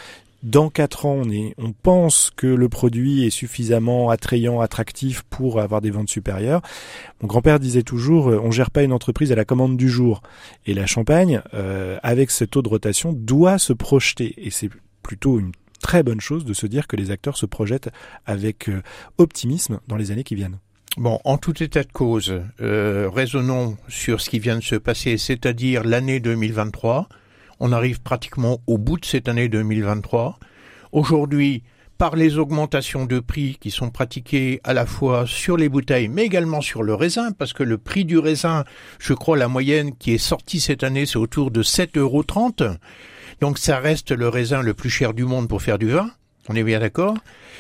dans 0.43 0.69
quatre 0.69 1.05
ans, 1.05 1.17
on, 1.24 1.29
est, 1.29 1.53
on 1.57 1.71
pense 1.71 2.31
que 2.36 2.48
le 2.48 2.67
produit 2.67 3.25
est 3.25 3.29
suffisamment 3.29 4.10
attrayant, 4.10 4.60
attractif 4.60 5.21
pour 5.24 5.60
avoir 5.60 5.81
des 5.81 5.91
ventes 5.91 6.10
supérieures. 6.10 6.62
Mon 7.21 7.27
grand-père 7.27 7.60
disait 7.60 7.83
toujours, 7.83 8.29
euh, 8.29 8.41
on 8.43 8.50
gère 8.50 8.71
pas 8.71 8.83
une 8.83 8.93
entreprise 8.93 9.31
à 9.31 9.36
la 9.36 9.45
commande 9.45 9.77
du 9.77 9.89
jour. 9.89 10.21
Et 10.65 10.74
la 10.74 10.88
Champagne, 10.88 11.41
euh, 11.53 11.98
avec 12.01 12.31
ce 12.31 12.43
taux 12.43 12.63
de 12.63 12.69
rotation, 12.69 13.13
doit 13.13 13.60
se 13.60 13.74
projeter. 13.74 14.33
Et 14.38 14.50
c'est 14.50 14.69
plutôt 15.03 15.39
une 15.39 15.51
très 15.79 16.01
bonne 16.01 16.21
chose 16.21 16.43
de 16.43 16.53
se 16.53 16.65
dire 16.65 16.88
que 16.88 16.95
les 16.95 17.12
acteurs 17.12 17.38
se 17.38 17.45
projettent 17.45 17.89
avec 18.25 18.67
euh, 18.69 18.81
optimisme 19.19 19.79
dans 19.88 19.95
les 19.95 20.12
années 20.12 20.24
qui 20.24 20.36
viennent. 20.36 20.57
Bon, 20.98 21.19
en 21.24 21.38
tout 21.38 21.63
état 21.63 21.83
de 21.83 21.91
cause, 21.91 22.33
raisonnons 22.60 23.77
sur 23.88 24.19
ce 24.19 24.29
qui 24.29 24.39
vient 24.39 24.57
de 24.57 24.63
se 24.63 24.75
passer, 24.75 25.17
c'est-à-dire 25.17 25.86
l'année 25.86 26.19
2023. 26.19 27.07
On 27.63 27.72
arrive 27.74 28.01
pratiquement 28.01 28.60
au 28.65 28.80
bout 28.80 28.98
de 28.98 29.06
cette 29.06 29.30
année 29.30 29.48
2023. 29.48 30.39
Aujourd'hui, 30.94 31.62
par 32.00 32.15
les 32.15 32.39
augmentations 32.39 33.06
de 33.06 33.20
prix 33.20 33.58
qui 33.62 33.70
sont 33.70 33.91
pratiquées 33.91 34.60
à 34.63 34.74
la 34.74 34.88
fois 34.88 35.25
sur 35.27 35.58
les 35.58 35.70
bouteilles 35.70 36.08
mais 36.08 36.25
également 36.25 36.62
sur 36.62 36.82
le 36.82 36.96
raisin, 36.96 37.32
parce 37.32 37.53
que 37.53 37.62
le 37.62 37.77
prix 37.77 38.03
du 38.03 38.18
raisin, 38.18 38.63
je 38.98 39.13
crois 39.13 39.38
la 39.38 39.48
moyenne 39.48 39.96
qui 39.96 40.12
est 40.12 40.18
sortie 40.18 40.60
cette 40.60 40.84
année, 40.84 41.06
c'est 41.06 41.20
autour 41.20 41.51
de 41.51 41.62
7,30 41.62 42.00
euros. 42.00 42.25
Donc 43.41 43.60
ça 43.60 43.77
reste 43.77 44.12
le 44.12 44.27
raisin 44.27 44.63
le 44.63 44.74
plus 44.74 44.89
cher 44.89 45.13
du 45.13 45.25
monde 45.25 45.48
pour 45.48 45.62
faire 45.62 45.77
du 45.77 45.89
vin. 45.91 46.10
On 46.50 46.56
est 46.56 46.63
bien 46.63 46.80
d'accord? 46.80 47.13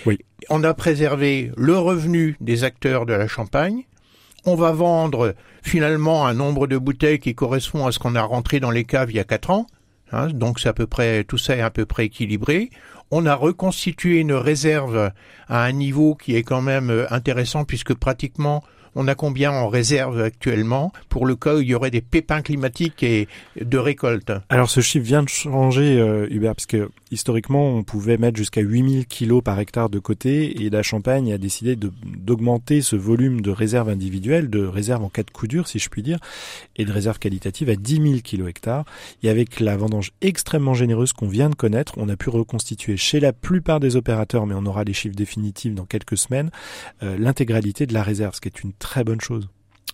Oui. 0.07 0.17
On 0.49 0.63
a 0.63 0.73
préservé 0.73 1.51
le 1.57 1.77
revenu 1.77 2.37
des 2.41 2.63
acteurs 2.63 3.05
de 3.05 3.13
la 3.13 3.27
Champagne. 3.27 3.83
On 4.45 4.55
va 4.55 4.71
vendre 4.71 5.35
finalement 5.61 6.25
un 6.25 6.33
nombre 6.33 6.65
de 6.65 6.79
bouteilles 6.79 7.19
qui 7.19 7.35
correspond 7.35 7.85
à 7.85 7.91
ce 7.91 7.99
qu'on 7.99 8.15
a 8.15 8.23
rentré 8.23 8.59
dans 8.59 8.71
les 8.71 8.83
caves 8.83 9.11
il 9.11 9.17
y 9.17 9.19
a 9.19 9.23
quatre 9.23 9.51
ans. 9.51 9.67
Hein, 10.11 10.27
donc 10.29 10.59
c'est 10.59 10.69
à 10.69 10.73
peu 10.73 10.87
près 10.87 11.23
tout 11.23 11.37
ça 11.37 11.55
est 11.55 11.61
à 11.61 11.69
peu 11.69 11.85
près 11.85 12.05
équilibré. 12.05 12.69
On 13.11 13.25
a 13.25 13.35
reconstitué 13.35 14.19
une 14.19 14.33
réserve 14.33 15.11
à 15.47 15.63
un 15.63 15.71
niveau 15.71 16.15
qui 16.15 16.35
est 16.35 16.43
quand 16.43 16.61
même 16.61 16.89
euh, 16.89 17.05
intéressant 17.11 17.65
puisque 17.65 17.93
pratiquement 17.93 18.63
on 18.95 19.07
a 19.07 19.15
combien 19.15 19.51
en 19.51 19.67
réserve 19.67 20.21
actuellement 20.21 20.91
pour 21.09 21.25
le 21.25 21.35
cas 21.35 21.55
où 21.55 21.61
il 21.61 21.67
y 21.67 21.75
aurait 21.75 21.91
des 21.91 22.01
pépins 22.01 22.41
climatiques 22.41 23.03
et 23.03 23.27
de 23.59 23.77
récolte? 23.77 24.31
Alors 24.49 24.69
ce 24.69 24.81
chiffre 24.81 25.05
vient 25.05 25.23
de 25.23 25.29
changer, 25.29 25.99
euh, 25.99 26.27
Hubert, 26.29 26.55
parce 26.55 26.65
que 26.65 26.89
historiquement 27.11 27.75
on 27.75 27.83
pouvait 27.83 28.17
mettre 28.17 28.37
jusqu'à 28.37 28.61
8000 28.61 29.05
kilos 29.05 29.43
par 29.43 29.59
hectare 29.59 29.89
de 29.89 29.99
côté 29.99 30.63
et 30.63 30.69
la 30.69 30.83
Champagne 30.83 31.33
a 31.33 31.37
décidé 31.37 31.75
d'augmenter 31.75 32.81
ce 32.81 32.95
volume 32.95 33.41
de 33.41 33.51
réserve 33.51 33.89
individuelle, 33.89 34.49
de 34.49 34.65
réserve 34.65 35.03
en 35.03 35.09
cas 35.09 35.23
de 35.23 35.31
coup 35.31 35.47
dur 35.47 35.67
si 35.67 35.79
je 35.79 35.89
puis 35.89 36.03
dire, 36.03 36.19
et 36.75 36.85
de 36.85 36.91
réserve 36.91 37.19
qualitative 37.19 37.69
à 37.69 37.75
10 37.75 38.01
000 38.01 38.15
kilos 38.23 38.49
hectares. 38.49 38.85
Et 39.23 39.29
avec 39.29 39.59
la 39.59 39.77
vendange 39.77 40.11
extrêmement 40.21 40.73
généreuse 40.73 41.13
qu'on 41.13 41.27
vient 41.27 41.49
de 41.49 41.55
connaître, 41.55 41.93
on 41.97 42.09
a 42.09 42.15
pu 42.15 42.29
reconstituer 42.29 42.97
chez 42.97 43.19
la 43.19 43.33
plupart 43.33 43.79
des 43.79 43.95
opérateurs, 43.95 44.45
mais 44.45 44.55
on 44.55 44.65
aura 44.65 44.83
les 44.83 44.93
chiffres 44.93 45.15
définitifs 45.15 45.73
dans 45.73 45.85
quelques 45.85 46.17
semaines, 46.17 46.51
euh, 47.03 47.17
l'intégralité 47.17 47.85
de 47.85 47.93
la 47.93 48.03
réserve, 48.03 48.35
ce 48.35 48.41
qui 48.41 48.49
est 48.49 48.63
une 48.63 48.73
très 48.81 49.03
bonne 49.03 49.21
chose. 49.21 49.47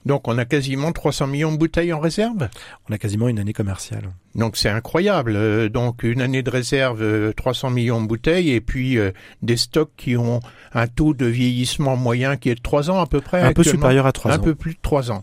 Donc 0.07 0.27
on 0.29 0.37
a 0.37 0.45
quasiment 0.45 0.93
300 0.93 1.27
millions 1.27 1.51
de 1.51 1.57
bouteilles 1.57 1.91
en 1.91 1.99
réserve? 1.99 2.47
On 2.89 2.93
a 2.93 2.97
quasiment 2.97 3.27
une 3.27 3.39
année 3.39 3.51
commerciale. 3.51 4.09
Donc 4.35 4.55
c'est 4.55 4.69
incroyable. 4.69 5.33
Euh, 5.35 5.67
donc 5.67 6.03
une 6.03 6.21
année 6.21 6.43
de 6.43 6.49
réserve, 6.49 7.33
300 7.33 7.67
euh, 7.67 7.71
millions 7.71 8.01
de 8.01 8.07
bouteilles, 8.07 8.51
et 8.51 8.61
puis 8.61 8.97
euh, 8.97 9.11
des 9.41 9.57
stocks 9.57 9.91
qui 9.97 10.15
ont 10.15 10.39
un 10.73 10.87
taux 10.87 11.13
de 11.13 11.25
vieillissement 11.25 11.97
moyen 11.97 12.37
qui 12.37 12.49
est 12.49 12.55
de 12.55 12.61
3 12.61 12.89
ans 12.89 13.01
à 13.01 13.05
peu 13.05 13.19
près. 13.19 13.41
Un 13.41 13.51
peu 13.51 13.63
supérieur 13.63 14.05
à 14.05 14.13
3 14.13 14.31
ans. 14.31 14.35
Un 14.35 14.39
peu 14.39 14.55
plus 14.55 14.75
de 14.75 14.79
3 14.81 15.11
ans. 15.11 15.21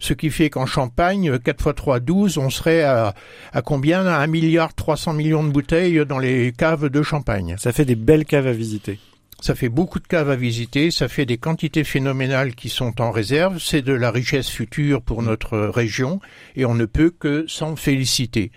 Ce 0.00 0.12
qui 0.12 0.28
fait 0.28 0.50
qu'en 0.50 0.66
Champagne, 0.66 1.38
4 1.38 1.68
x 1.68 1.74
3, 1.74 2.00
12, 2.00 2.36
on 2.36 2.50
serait 2.50 2.82
à, 2.82 3.14
à 3.54 3.62
combien? 3.62 4.04
À 4.06 4.18
1 4.18 4.26
milliard 4.26 4.74
300 4.74 5.14
millions 5.14 5.44
de 5.44 5.50
bouteilles 5.50 6.04
dans 6.04 6.18
les 6.18 6.52
caves 6.52 6.90
de 6.90 7.02
Champagne. 7.02 7.56
Ça 7.58 7.72
fait 7.72 7.86
des 7.86 7.94
belles 7.94 8.26
caves 8.26 8.46
à 8.46 8.52
visiter. 8.52 8.98
Ça 9.40 9.54
fait 9.54 9.68
beaucoup 9.68 10.00
de 10.00 10.06
caves 10.06 10.30
à 10.30 10.36
visiter, 10.36 10.90
ça 10.90 11.08
fait 11.08 11.26
des 11.26 11.36
quantités 11.36 11.84
phénoménales 11.84 12.54
qui 12.54 12.68
sont 12.68 13.00
en 13.00 13.10
réserve, 13.10 13.58
c'est 13.58 13.82
de 13.82 13.92
la 13.92 14.10
richesse 14.10 14.48
future 14.48 15.02
pour 15.02 15.22
notre 15.22 15.58
région 15.58 16.20
et 16.56 16.64
on 16.64 16.74
ne 16.74 16.86
peut 16.86 17.10
que 17.10 17.46
s'en 17.46 17.76
féliciter. 17.76 18.50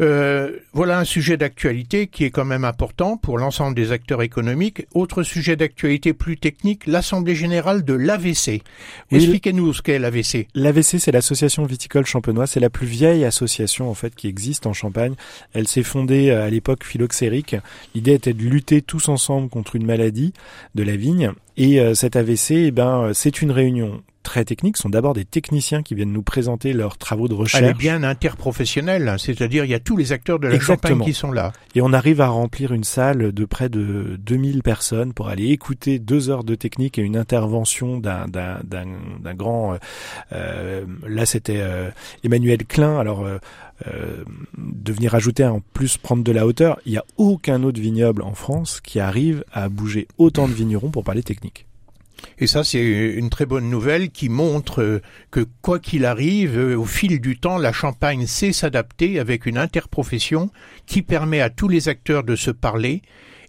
Euh, 0.00 0.58
voilà 0.72 0.98
un 0.98 1.04
sujet 1.04 1.36
d'actualité 1.36 2.06
qui 2.06 2.24
est 2.24 2.30
quand 2.30 2.44
même 2.44 2.64
important 2.64 3.16
pour 3.16 3.38
l'ensemble 3.38 3.74
des 3.74 3.92
acteurs 3.92 4.22
économiques. 4.22 4.86
Autre 4.94 5.22
sujet 5.22 5.56
d'actualité 5.56 6.12
plus 6.12 6.36
technique, 6.36 6.86
l'Assemblée 6.86 7.34
générale 7.34 7.84
de 7.84 7.94
l'AVC. 7.94 8.62
Expliquez-nous 9.10 9.72
ce 9.72 9.82
qu'est 9.82 9.98
l'AVC. 9.98 10.48
L'AVC, 10.54 10.98
c'est 10.98 11.12
l'association 11.12 11.64
viticole 11.64 12.06
champenoise. 12.06 12.50
C'est 12.50 12.60
la 12.60 12.70
plus 12.70 12.86
vieille 12.86 13.24
association 13.24 13.90
en 13.90 13.94
fait 13.94 14.14
qui 14.14 14.28
existe 14.28 14.66
en 14.66 14.72
Champagne. 14.72 15.14
Elle 15.54 15.68
s'est 15.68 15.82
fondée 15.82 16.30
euh, 16.30 16.44
à 16.44 16.50
l'époque 16.50 16.84
phylloxérique. 16.84 17.56
L'idée 17.94 18.12
était 18.12 18.34
de 18.34 18.42
lutter 18.42 18.82
tous 18.82 19.08
ensemble 19.08 19.48
contre 19.48 19.76
une 19.76 19.86
maladie 19.86 20.32
de 20.74 20.82
la 20.82 20.96
vigne. 20.96 21.32
Et 21.56 21.80
euh, 21.80 21.94
cet 21.94 22.16
AVC, 22.16 22.50
eh 22.50 22.70
ben, 22.70 23.12
c'est 23.14 23.40
une 23.40 23.50
réunion 23.50 24.02
très 24.26 24.44
techniques 24.44 24.76
sont 24.76 24.88
d'abord 24.88 25.14
des 25.14 25.24
techniciens 25.24 25.82
qui 25.82 25.94
viennent 25.94 26.12
nous 26.12 26.22
présenter 26.22 26.72
leurs 26.72 26.98
travaux 26.98 27.28
de 27.28 27.34
recherche. 27.34 27.62
Elle 27.62 27.70
est 27.70 27.74
bien 27.74 28.02
interprofessionnelle, 28.02 29.14
c'est-à-dire 29.18 29.64
il 29.64 29.70
y 29.70 29.74
a 29.74 29.78
tous 29.78 29.96
les 29.96 30.10
acteurs 30.12 30.40
de 30.40 30.48
la 30.48 30.58
Champagne 30.58 31.00
qui 31.00 31.14
sont 31.14 31.30
là. 31.30 31.52
Et 31.76 31.80
on 31.80 31.92
arrive 31.92 32.20
à 32.20 32.26
remplir 32.26 32.72
une 32.72 32.82
salle 32.82 33.32
de 33.32 33.44
près 33.44 33.68
de 33.68 34.18
2000 34.18 34.64
personnes 34.64 35.12
pour 35.12 35.28
aller 35.28 35.50
écouter 35.50 36.00
deux 36.00 36.28
heures 36.28 36.42
de 36.42 36.56
technique 36.56 36.98
et 36.98 37.02
une 37.02 37.16
intervention 37.16 37.98
d'un 37.98 38.26
d'un 38.26 39.34
grand. 39.34 39.74
Euh, 39.74 39.76
euh, 40.32 40.84
là, 41.06 41.24
c'était 41.24 41.60
euh, 41.60 41.90
Emmanuel 42.24 42.64
Klein. 42.66 42.98
Alors. 42.98 43.24
Euh, 43.86 44.24
de 44.56 44.90
venir 44.90 45.14
ajouter 45.14 45.44
en 45.44 45.60
plus 45.74 45.98
prendre 45.98 46.24
de 46.24 46.32
la 46.32 46.46
hauteur, 46.46 46.80
il 46.86 46.92
n'y 46.92 46.98
a 46.98 47.04
aucun 47.18 47.62
autre 47.62 47.78
vignoble 47.78 48.22
en 48.22 48.32
France 48.32 48.80
qui 48.80 49.00
arrive 49.00 49.44
à 49.52 49.68
bouger 49.68 50.08
autant 50.16 50.48
de 50.48 50.54
vignerons 50.54 50.88
pour 50.88 51.04
parler 51.04 51.22
technique. 51.22 51.66
Et 52.38 52.46
ça, 52.46 52.64
c'est 52.64 52.82
une 52.82 53.30
très 53.30 53.46
bonne 53.46 53.70
nouvelle 53.70 54.10
qui 54.10 54.28
montre 54.28 54.82
euh, 54.82 55.02
que 55.30 55.46
quoi 55.62 55.78
qu'il 55.78 56.04
arrive, 56.04 56.58
euh, 56.58 56.76
au 56.76 56.84
fil 56.84 57.20
du 57.20 57.38
temps, 57.38 57.58
la 57.58 57.72
Champagne 57.72 58.26
sait 58.26 58.52
s'adapter 58.52 59.18
avec 59.18 59.46
une 59.46 59.58
interprofession 59.58 60.50
qui 60.86 61.02
permet 61.02 61.40
à 61.40 61.50
tous 61.50 61.68
les 61.68 61.88
acteurs 61.88 62.24
de 62.24 62.36
se 62.36 62.50
parler 62.50 63.02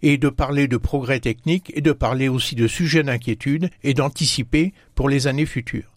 et 0.03 0.17
de 0.17 0.29
parler 0.29 0.67
de 0.67 0.77
progrès 0.77 1.19
techniques 1.19 1.71
et 1.75 1.81
de 1.81 1.91
parler 1.91 2.29
aussi 2.29 2.55
de 2.55 2.67
sujets 2.67 3.03
d'inquiétude 3.03 3.69
et 3.83 3.93
d'anticiper 3.93 4.73
pour 4.95 5.09
les 5.09 5.27
années 5.27 5.45
futures. 5.45 5.91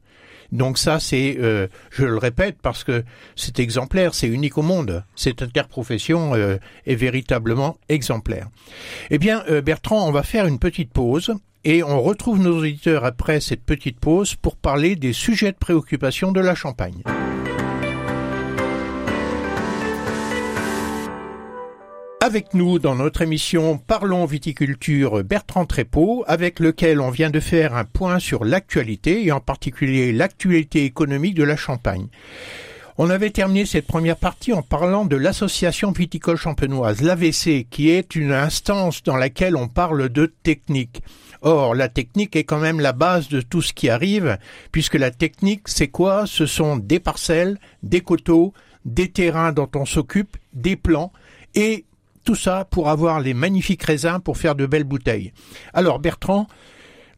Donc 0.51 0.79
ça, 0.79 0.99
c'est, 0.99 1.37
euh, 1.39 1.69
je 1.91 2.05
le 2.05 2.19
répète, 2.19 2.57
parce 2.61 2.83
que 2.83 3.05
c'est 3.37 3.61
exemplaire, 3.61 4.15
c'est 4.15 4.27
unique 4.27 4.59
au 4.59 4.63
monde. 4.63 5.05
Cette 5.15 5.43
interprofession 5.43 6.35
est 6.35 6.95
véritablement 6.97 7.77
exemplaire. 7.89 8.49
Eh 9.11 9.19
bien, 9.19 9.45
Bertrand, 9.65 10.09
on 10.09 10.11
va 10.11 10.25
faire 10.25 10.47
une 10.47 10.59
petite 10.59 10.93
pause 10.93 11.37
et 11.65 11.83
on 11.83 12.01
retrouve 12.01 12.41
nos 12.41 12.59
auditeurs 12.59 13.05
après 13.05 13.41
cette 13.41 13.65
petite 13.65 14.01
pause 14.01 14.35
pour 14.35 14.57
parler 14.57 14.97
des 14.97 15.13
sujets 15.13 15.53
de 15.53 15.57
préoccupation 15.57 16.33
de 16.33 16.41
la 16.41 16.55
Champagne. 16.55 17.03
Avec 22.23 22.53
nous 22.53 22.79
dans 22.79 22.95
notre 22.95 23.23
émission 23.23 23.79
Parlons 23.79 24.27
viticulture 24.27 25.25
Bertrand 25.25 25.65
Trépeau, 25.65 26.23
avec 26.27 26.61
lequel 26.61 27.01
on 27.01 27.11
vient 27.11 27.31
de 27.31 27.41
faire 27.41 27.75
un 27.75 27.85
point 27.85 28.19
sur 28.19 28.45
l'actualité 28.45 29.25
et 29.25 29.33
en 29.33 29.41
particulier 29.41 30.13
l'actualité 30.13 30.85
économique 30.85 31.35
de 31.35 31.45
la 31.45 31.57
Champagne. 31.57 32.09
On 32.99 33.09
avait 33.09 33.31
terminé 33.31 33.65
cette 33.65 33.87
première 33.87 34.19
partie 34.19 34.53
en 34.53 34.61
parlant 34.61 35.07
de 35.07 35.17
l'association 35.17 35.91
viticole 35.93 36.37
champenoise, 36.37 37.01
l'AVC, 37.01 37.67
qui 37.71 37.89
est 37.89 38.15
une 38.15 38.33
instance 38.33 39.03
dans 39.03 39.17
laquelle 39.17 39.57
on 39.57 39.69
parle 39.69 40.11
de 40.11 40.27
technique. 40.27 41.03
Or, 41.43 41.75
la 41.75 41.89
technique 41.89 42.37
est 42.37 42.45
quand 42.45 42.59
même 42.59 42.81
la 42.81 42.93
base 42.93 43.29
de 43.29 43.41
tout 43.41 43.63
ce 43.63 43.73
qui 43.73 43.89
arrive, 43.89 44.39
puisque 44.73 44.95
la 44.95 45.11
technique, 45.11 45.69
c'est 45.69 45.89
quoi? 45.89 46.27
Ce 46.27 46.47
sont 46.47 46.77
des 46.77 47.01
parcelles, 47.01 47.59
des 47.83 48.01
coteaux, 48.01 48.53
des 48.85 49.11
terrains 49.11 49.53
dont 49.53 49.71
on 49.75 49.85
s'occupe, 49.85 50.37
des 50.53 50.77
plans, 50.77 51.13
et 51.55 51.85
tout 52.25 52.35
ça 52.35 52.67
pour 52.71 52.89
avoir 52.89 53.21
les 53.21 53.35
magnifiques 53.35 53.83
raisins 53.83 54.21
pour 54.23 54.37
faire 54.37 54.55
de 54.55 54.67
belles 54.67 54.85
bouteilles. 54.85 55.33
Alors 55.73 55.99
Bertrand, 55.99 56.47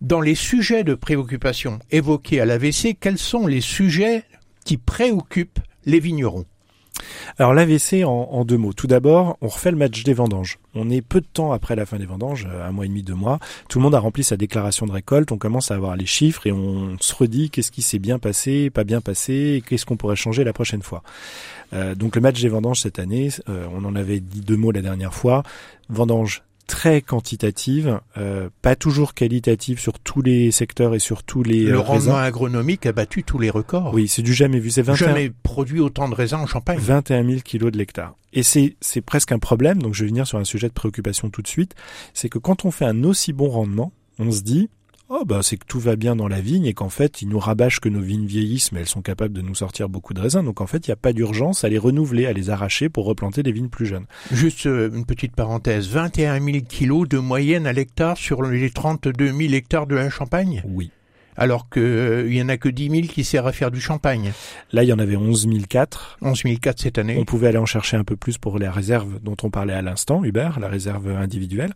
dans 0.00 0.21
les 0.21 0.35
sujets 0.35 0.85
de 0.85 0.95
préoccupation 0.95 1.79
évoqués 1.91 2.41
à 2.41 2.45
l'AVC, 2.45 2.97
quels 2.99 3.19
sont 3.19 3.47
les 3.47 3.61
sujets 3.61 4.25
qui 4.64 4.76
préoccupent 4.76 5.61
les 5.85 6.00
vignerons? 6.00 6.47
Alors 7.38 7.54
l'AVC 7.54 8.04
en, 8.04 8.44
deux 8.44 8.56
mots. 8.56 8.73
Tout 8.73 8.87
d'abord, 8.87 9.37
on 9.40 9.49
refait 9.49 9.71
le 9.71 9.76
match 9.76 10.02
des 10.02 10.14
vendanges. 10.14 10.59
On 10.75 10.90
est 10.90 11.02
peu 11.02 11.21
de 11.21 11.26
temps 11.26 11.52
après 11.52 11.76
la 11.76 11.87
fin 11.87 11.99
des 11.99 12.06
vendanges, 12.06 12.49
euh, 12.50 12.66
un 12.66 12.73
mois 12.73 12.85
et 12.85 12.88
demi, 12.88 13.02
deux 13.02 13.14
mois. 13.14 13.38
Tout 13.68 13.78
le 13.78 13.85
monde 13.85 13.94
a 13.94 13.99
rempli 13.99 14.25
sa 14.25 14.37
déclaration 14.37 14.87
de 14.87 14.92
récolte. 14.92 15.32
On 15.32 15.38
commence 15.38 15.71
à 15.71 15.75
avoir 15.75 15.97
les 15.97 16.06
chiffres 16.06 16.47
et 16.47 16.52
on 16.52 16.97
se 17.00 17.14
redit 17.14 17.50
qu'est-ce 17.50 17.71
qui 17.71 17.82
s'est 17.82 17.99
bien 17.99 18.18
passé, 18.18 18.71
pas 18.71 18.85
bien 18.85 19.00
passé, 19.00 19.62
qu'est-ce 19.66 19.87
qu'on 19.87 19.97
pourrait 19.97 20.16
changer 20.16 20.44
la 20.44 20.52
prochaine 20.52 20.82
fois. 20.82 21.02
Euh, 21.73 21.94
donc 21.94 22.16
le 22.16 22.23
match 22.23 22.40
des 22.40 22.49
vendanges 22.49 22.80
cette 22.80 22.99
année, 22.99 23.28
euh, 23.49 23.66
on 23.73 23.85
en 23.85 23.97
avait 23.97 24.21
dit 24.21 24.40
deux 24.40 24.56
mots 24.56 24.73
la 24.73 24.82
dernière 24.82 25.14
fois. 25.14 25.42
Vendanges 25.88 26.42
très 26.66 27.02
quantitative, 27.02 28.00
euh, 28.16 28.49
pas 28.62 28.76
toujours 28.76 29.14
qualitative 29.14 29.78
sur 29.78 29.99
tous 29.99 30.23
les 30.23 30.50
secteurs 30.50 30.95
et 30.95 30.99
sur 30.99 31.23
tous 31.23 31.42
les. 31.42 31.64
Le 31.64 31.75
euh, 31.75 31.81
rendement 31.81 32.16
agronomique 32.16 32.87
a 32.87 32.92
battu 32.92 33.23
tous 33.23 33.38
les 33.38 33.50
records. 33.50 33.92
Oui, 33.95 34.09
c'est 34.09 34.23
du 34.23 34.35
jamais 34.35 34.59
vu. 34.59 34.71
C'est 34.71 34.83
21... 34.83 35.07
jamais 35.09 35.33
produit 35.42 35.81
autant 35.81 36.09
de 36.09 36.14
raisins 36.14 36.40
en 36.40 36.47
Champagne. 36.47 36.78
21 36.81 37.25
000 37.25 37.40
kilos 37.40 37.73
de 37.73 37.78
l'hectare. 37.78 38.14
Et 38.33 38.42
c'est 38.42 38.76
c'est 38.81 39.00
presque 39.00 39.33
un 39.33 39.38
problème. 39.38 39.83
Donc 39.83 39.95
je 39.95 40.02
vais 40.02 40.09
venir 40.09 40.26
sur 40.26 40.38
un 40.38 40.45
sujet 40.45 40.69
de 40.69 40.73
préoccupation 40.73 41.31
tout 41.31 41.42
de 41.42 41.49
suite. 41.49 41.75
C'est 42.14 42.28
que 42.28 42.38
quand 42.38 42.64
on 42.64 42.71
fait 42.71 42.87
un 42.87 43.04
aussi 43.04 43.33
bon 43.33 43.49
rendement, 43.49 43.92
on 44.19 44.31
se 44.31 44.42
dit 44.42 44.69
oh 45.14 45.25
bah 45.26 45.40
c'est 45.42 45.59
que 45.59 45.66
tout 45.66 45.78
va 45.78 45.97
bien 45.97 46.16
dans 46.16 46.26
la 46.26 46.40
vigne 46.40 46.64
et 46.64 46.73
qu'en 46.73 46.88
fait 46.88 47.21
ils 47.21 47.28
nous 47.28 47.38
rabâchent 47.38 47.81
que 47.81 47.90
nos 47.90 48.00
vignes 48.00 48.25
vieillissent 48.25 48.73
mais 48.73 48.81
elles 48.81 48.88
sont 48.88 49.02
capables 49.02 49.35
de 49.35 49.42
nous 49.42 49.54
sortir 49.54 49.88
beaucoup 49.88 50.14
de 50.14 50.21
raisins. 50.21 50.42
Donc 50.42 50.61
en 50.61 50.66
fait 50.66 50.87
il 50.87 50.90
n'y 50.90 50.95
a 50.95 50.97
pas 50.97 51.12
d'urgence 51.12 51.64
à 51.64 51.69
les 51.69 51.78
renouveler, 51.78 52.26
à 52.26 52.33
les 52.33 52.50
arracher 52.50 52.88
pour 52.88 53.04
replanter 53.04 53.42
des 53.42 53.52
vignes 53.52 53.69
plus 53.69 53.87
jeunes. 53.87 54.07
Juste 54.31 54.66
euh, 54.66 54.90
une 54.92 55.04
petite 55.04 55.37
parenthèse, 55.37 55.88
21 55.88 56.40
000 56.40 56.59
kilos 56.66 57.09
de 57.09 57.19
moyenne 57.19 57.66
à 57.66 57.73
l'hectare 57.73 58.16
sur 58.16 58.42
les 58.42 58.71
32 58.71 59.26
000 59.26 59.52
hectares 59.52 59.87
de 59.87 59.95
la 59.95 60.09
Champagne? 60.09 60.62
Oui 60.66 60.90
alors 61.37 61.69
qu'il 61.69 61.83
euh, 61.83 62.29
il 62.29 62.37
y 62.37 62.43
en 62.43 62.49
a 62.49 62.57
que 62.57 62.69
10 62.69 62.91
000 62.91 63.03
qui 63.09 63.25
servent 63.25 63.47
à 63.47 63.53
faire 63.53 63.71
du 63.71 63.81
champagne. 63.81 64.33
Là, 64.73 64.83
il 64.83 64.89
y 64.89 64.93
en 64.93 64.99
avait 64.99 65.17
11 65.17 65.49
004. 65.69 66.19
11 66.23 66.43
004 66.61 66.81
cette 66.81 66.99
année. 66.99 67.17
On 67.19 67.25
pouvait 67.25 67.49
aller 67.49 67.59
en 67.59 67.67
chercher 67.67 67.97
un 67.97 68.05
peu 68.05 68.17
plus 68.17 68.39
pour 68.39 68.59
les 68.59 68.69
réserves 68.69 69.21
dont 69.23 69.37
on 69.43 69.51
parlait 69.51 69.73
à 69.73 69.83
l'instant, 69.83 70.25
Hubert, 70.25 70.61
la 70.61 70.69
réserve 70.69 71.09
individuelle. 71.09 71.73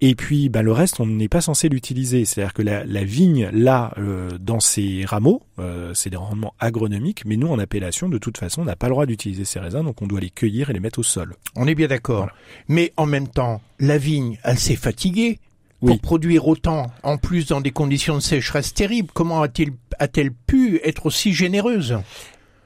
Et 0.00 0.14
puis, 0.14 0.48
bah, 0.48 0.62
le 0.62 0.72
reste, 0.72 1.00
on 1.00 1.06
n'est 1.06 1.28
pas 1.28 1.40
censé 1.40 1.68
l'utiliser. 1.68 2.24
C'est-à-dire 2.24 2.54
que 2.54 2.62
la, 2.62 2.84
la 2.84 3.04
vigne, 3.04 3.48
là, 3.52 3.92
euh, 3.98 4.30
dans 4.40 4.60
ses 4.60 5.04
rameaux, 5.04 5.42
euh, 5.58 5.94
c'est 5.94 6.10
des 6.10 6.16
rendements 6.16 6.54
agronomiques, 6.60 7.24
mais 7.24 7.36
nous, 7.36 7.48
en 7.48 7.58
appellation, 7.58 8.08
de 8.08 8.18
toute 8.18 8.38
façon, 8.38 8.62
on 8.62 8.64
n'a 8.64 8.76
pas 8.76 8.88
le 8.88 8.92
droit 8.92 9.06
d'utiliser 9.06 9.44
ces 9.44 9.60
raisins, 9.60 9.82
donc 9.82 10.02
on 10.02 10.06
doit 10.06 10.20
les 10.20 10.30
cueillir 10.30 10.70
et 10.70 10.72
les 10.72 10.80
mettre 10.80 10.98
au 10.98 11.02
sol. 11.02 11.34
On 11.56 11.66
est 11.66 11.74
bien 11.74 11.88
d'accord. 11.88 12.28
Mais 12.68 12.92
en 12.96 13.06
même 13.06 13.28
temps, 13.28 13.60
la 13.78 13.98
vigne, 13.98 14.38
elle 14.44 14.58
s'est 14.58 14.76
fatiguée 14.76 15.38
pour 15.84 16.00
produire 16.00 16.46
autant, 16.48 16.86
en 17.02 17.18
plus 17.18 17.46
dans 17.46 17.60
des 17.60 17.72
conditions 17.72 18.14
de 18.14 18.20
sécheresse 18.20 18.72
terribles. 18.72 19.10
Comment 19.12 19.42
a-t-il 19.42 19.72
a-t-elle 19.98 20.32
pu 20.32 20.80
être 20.84 21.06
aussi 21.06 21.32
généreuse? 21.32 21.98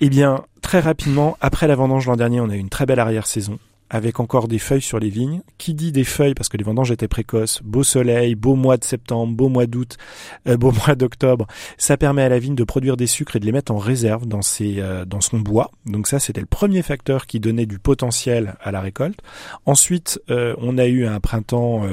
Eh 0.00 0.10
bien, 0.10 0.44
très 0.60 0.80
rapidement, 0.80 1.36
après 1.40 1.66
la 1.66 1.74
vendange 1.74 2.06
l'an 2.06 2.16
dernier, 2.16 2.40
on 2.40 2.50
a 2.50 2.56
eu 2.56 2.58
une 2.58 2.68
très 2.68 2.86
belle 2.86 3.00
arrière-saison 3.00 3.58
avec 3.90 4.20
encore 4.20 4.48
des 4.48 4.58
feuilles 4.58 4.82
sur 4.82 4.98
les 4.98 5.10
vignes. 5.10 5.42
Qui 5.58 5.74
dit 5.74 5.92
des 5.92 6.04
feuilles 6.04 6.34
parce 6.34 6.48
que 6.48 6.56
les 6.56 6.64
vendanges 6.64 6.90
étaient 6.90 7.08
précoces, 7.08 7.60
beau 7.64 7.82
soleil, 7.82 8.34
beau 8.34 8.54
mois 8.54 8.76
de 8.76 8.84
septembre, 8.84 9.34
beau 9.34 9.48
mois 9.48 9.66
d'août, 9.66 9.96
euh, 10.48 10.56
beau 10.56 10.72
mois 10.86 10.94
d'octobre, 10.94 11.46
ça 11.78 11.96
permet 11.96 12.22
à 12.22 12.28
la 12.28 12.38
vigne 12.38 12.54
de 12.54 12.64
produire 12.64 12.96
des 12.96 13.06
sucres 13.06 13.36
et 13.36 13.40
de 13.40 13.46
les 13.46 13.52
mettre 13.52 13.72
en 13.72 13.78
réserve 13.78 14.26
dans 14.26 14.42
ses 14.42 14.80
euh, 14.80 15.04
dans 15.04 15.20
son 15.20 15.38
bois. 15.38 15.70
Donc 15.86 16.06
ça 16.06 16.18
c'était 16.18 16.40
le 16.40 16.46
premier 16.46 16.82
facteur 16.82 17.26
qui 17.26 17.40
donnait 17.40 17.66
du 17.66 17.78
potentiel 17.78 18.56
à 18.60 18.70
la 18.70 18.80
récolte. 18.80 19.20
Ensuite, 19.64 20.20
euh, 20.30 20.54
on 20.58 20.78
a 20.78 20.86
eu 20.86 21.06
un 21.06 21.20
printemps 21.20 21.86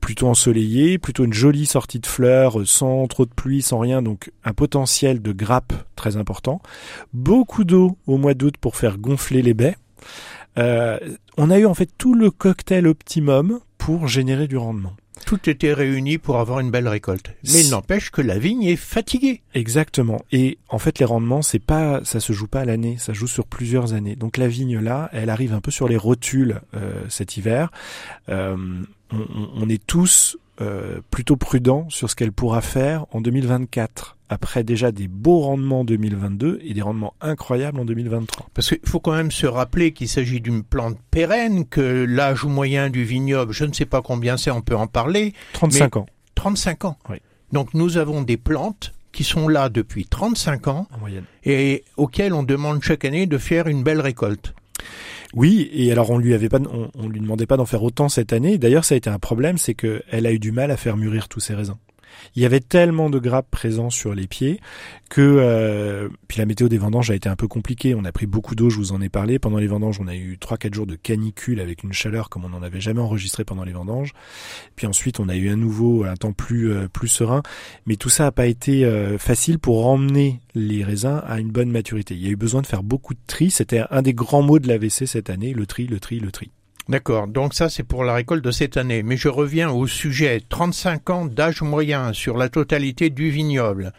plutôt 0.00 0.28
ensoleillé, 0.28 0.98
plutôt 0.98 1.24
une 1.24 1.32
jolie 1.32 1.66
sortie 1.66 2.00
de 2.00 2.06
fleurs 2.06 2.66
sans 2.66 3.06
trop 3.06 3.24
de 3.24 3.30
pluie, 3.30 3.62
sans 3.62 3.78
rien, 3.78 4.02
donc 4.02 4.30
un 4.44 4.52
potentiel 4.52 5.22
de 5.22 5.32
grappe 5.32 5.72
très 5.96 6.16
important. 6.16 6.60
Beaucoup 7.12 7.64
d'eau 7.64 7.96
au 8.06 8.16
mois 8.16 8.34
d'août 8.34 8.54
pour 8.60 8.76
faire 8.76 8.98
gonfler 8.98 9.42
les 9.42 9.54
baies. 9.54 9.76
Euh, 10.58 10.98
on 11.36 11.50
a 11.50 11.58
eu 11.58 11.66
en 11.66 11.74
fait 11.74 11.90
tout 11.96 12.14
le 12.14 12.30
cocktail 12.30 12.86
optimum 12.86 13.60
pour 13.78 14.08
générer 14.08 14.48
du 14.48 14.56
rendement. 14.56 14.94
Tout 15.26 15.50
était 15.50 15.72
réuni 15.72 16.18
pour 16.18 16.38
avoir 16.38 16.60
une 16.60 16.70
belle 16.70 16.88
récolte. 16.88 17.34
Mais 17.52 17.60
il 17.60 17.70
n'empêche 17.70 18.10
que 18.10 18.22
la 18.22 18.38
vigne 18.38 18.64
est 18.64 18.76
fatiguée. 18.76 19.42
Exactement. 19.54 20.22
Et 20.32 20.58
en 20.68 20.78
fait, 20.78 20.98
les 20.98 21.04
rendements, 21.04 21.42
c'est 21.42 21.58
pas, 21.58 22.00
ça 22.04 22.20
se 22.20 22.32
joue 22.32 22.46
pas 22.46 22.60
à 22.60 22.64
l'année, 22.64 22.96
ça 22.98 23.12
joue 23.12 23.26
sur 23.26 23.46
plusieurs 23.46 23.92
années. 23.92 24.16
Donc 24.16 24.38
la 24.38 24.48
vigne 24.48 24.78
là, 24.78 25.10
elle 25.12 25.30
arrive 25.30 25.52
un 25.52 25.60
peu 25.60 25.70
sur 25.70 25.88
les 25.88 25.98
rotules 25.98 26.60
euh, 26.74 27.04
cet 27.08 27.36
hiver. 27.36 27.70
Euh, 28.28 28.56
on, 29.12 29.48
on, 29.56 29.68
est 29.68 29.84
tous 29.84 30.38
euh, 30.60 31.00
plutôt 31.10 31.36
prudents 31.36 31.88
sur 31.88 32.10
ce 32.10 32.16
qu'elle 32.16 32.32
pourra 32.32 32.60
faire 32.60 33.06
en 33.12 33.20
2024 33.20 34.16
après 34.28 34.62
déjà 34.62 34.92
des 34.92 35.08
beaux 35.08 35.40
rendements 35.40 35.80
en 35.80 35.84
2022 35.84 36.60
et 36.62 36.72
des 36.72 36.82
rendements 36.82 37.14
incroyables 37.20 37.80
en 37.80 37.84
2023. 37.84 38.48
Parce 38.54 38.68
qu'il 38.68 38.78
faut 38.84 39.00
quand 39.00 39.12
même 39.12 39.32
se 39.32 39.46
rappeler 39.46 39.92
qu'il 39.92 40.08
s'agit 40.08 40.40
d'une 40.40 40.62
plante 40.62 40.98
pérenne, 41.10 41.66
que 41.66 42.04
l'âge 42.08 42.44
moyen 42.44 42.90
du 42.90 43.04
vignoble, 43.04 43.52
je 43.52 43.64
ne 43.64 43.72
sais 43.72 43.86
pas 43.86 44.02
combien 44.02 44.36
c'est, 44.36 44.50
on 44.50 44.62
peut 44.62 44.76
en 44.76 44.86
parler. 44.86 45.34
35 45.54 45.96
ans. 45.96 46.06
35 46.36 46.84
ans. 46.84 46.98
Oui. 47.08 47.16
Donc 47.52 47.74
nous 47.74 47.96
avons 47.96 48.22
des 48.22 48.36
plantes 48.36 48.92
qui 49.12 49.24
sont 49.24 49.48
là 49.48 49.68
depuis 49.68 50.06
35 50.06 50.68
ans 50.68 50.86
en 50.94 50.98
moyenne. 50.98 51.24
et 51.44 51.84
auxquelles 51.96 52.32
on 52.32 52.44
demande 52.44 52.82
chaque 52.82 53.04
année 53.04 53.26
de 53.26 53.38
faire 53.38 53.66
une 53.66 53.82
belle 53.82 54.00
récolte. 54.00 54.54
Oui, 55.34 55.70
et 55.72 55.92
alors 55.92 56.10
on 56.10 56.18
lui 56.18 56.34
avait 56.34 56.48
pas, 56.48 56.58
on, 56.98 57.08
lui 57.08 57.20
demandait 57.20 57.46
pas 57.46 57.56
d'en 57.56 57.66
faire 57.66 57.82
autant 57.82 58.08
cette 58.08 58.32
année. 58.32 58.58
D'ailleurs, 58.58 58.84
ça 58.84 58.94
a 58.94 58.98
été 58.98 59.10
un 59.10 59.18
problème, 59.18 59.58
c'est 59.58 59.74
qu'elle 59.74 60.26
a 60.26 60.32
eu 60.32 60.38
du 60.38 60.50
mal 60.50 60.70
à 60.70 60.76
faire 60.76 60.96
mûrir 60.96 61.28
tous 61.28 61.40
ses 61.40 61.54
raisins. 61.54 61.76
Il 62.36 62.42
y 62.42 62.46
avait 62.46 62.60
tellement 62.60 63.10
de 63.10 63.18
grappes 63.18 63.50
présents 63.50 63.90
sur 63.90 64.14
les 64.14 64.26
pieds 64.26 64.60
que 65.08 65.20
euh, 65.20 66.08
puis 66.28 66.38
la 66.38 66.46
météo 66.46 66.68
des 66.68 66.78
vendanges 66.78 67.10
a 67.10 67.14
été 67.14 67.28
un 67.28 67.36
peu 67.36 67.48
compliquée. 67.48 67.94
On 67.94 68.04
a 68.04 68.12
pris 68.12 68.26
beaucoup 68.26 68.54
d'eau, 68.54 68.70
je 68.70 68.76
vous 68.76 68.92
en 68.92 69.00
ai 69.00 69.08
parlé. 69.08 69.38
Pendant 69.38 69.58
les 69.58 69.66
vendanges, 69.66 69.98
on 70.00 70.06
a 70.06 70.14
eu 70.14 70.38
3-4 70.40 70.74
jours 70.74 70.86
de 70.86 70.94
canicule 70.94 71.60
avec 71.60 71.82
une 71.82 71.92
chaleur 71.92 72.28
comme 72.28 72.44
on 72.44 72.50
n'en 72.50 72.62
avait 72.62 72.80
jamais 72.80 73.00
enregistré 73.00 73.44
pendant 73.44 73.64
les 73.64 73.72
vendanges. 73.72 74.12
Puis 74.76 74.86
ensuite, 74.86 75.20
on 75.20 75.28
a 75.28 75.36
eu 75.36 75.50
un 75.50 75.56
nouveau 75.56 76.04
un 76.04 76.14
temps 76.14 76.32
plus 76.32 76.72
euh, 76.72 76.88
plus 76.88 77.08
serein. 77.08 77.42
Mais 77.86 77.96
tout 77.96 78.08
ça 78.08 78.24
n'a 78.24 78.32
pas 78.32 78.46
été 78.46 78.84
euh, 78.84 79.18
facile 79.18 79.58
pour 79.58 79.86
emmener 79.86 80.40
les 80.54 80.84
raisins 80.84 81.22
à 81.26 81.40
une 81.40 81.50
bonne 81.50 81.70
maturité. 81.70 82.14
Il 82.14 82.22
y 82.22 82.28
a 82.28 82.30
eu 82.30 82.36
besoin 82.36 82.62
de 82.62 82.66
faire 82.66 82.82
beaucoup 82.82 83.14
de 83.14 83.20
tri. 83.26 83.50
C'était 83.50 83.82
un 83.90 84.02
des 84.02 84.14
grands 84.14 84.42
mots 84.42 84.58
de 84.58 84.68
l'AVC 84.68 85.06
cette 85.06 85.30
année, 85.30 85.52
le 85.52 85.66
tri, 85.66 85.86
le 85.86 86.00
tri, 86.00 86.20
le 86.20 86.30
tri. 86.30 86.50
D'accord, 86.88 87.28
donc 87.28 87.54
ça 87.54 87.68
c'est 87.68 87.82
pour 87.82 88.04
la 88.04 88.14
récolte 88.14 88.44
de 88.44 88.50
cette 88.50 88.76
année. 88.76 89.02
Mais 89.02 89.16
je 89.16 89.28
reviens 89.28 89.70
au 89.70 89.86
sujet 89.86 90.42
35 90.48 91.10
ans 91.10 91.24
d'âge 91.26 91.62
moyen 91.62 92.12
sur 92.12 92.36
la 92.36 92.48
totalité 92.48 93.10
du 93.10 93.30
vignoble. 93.30 93.92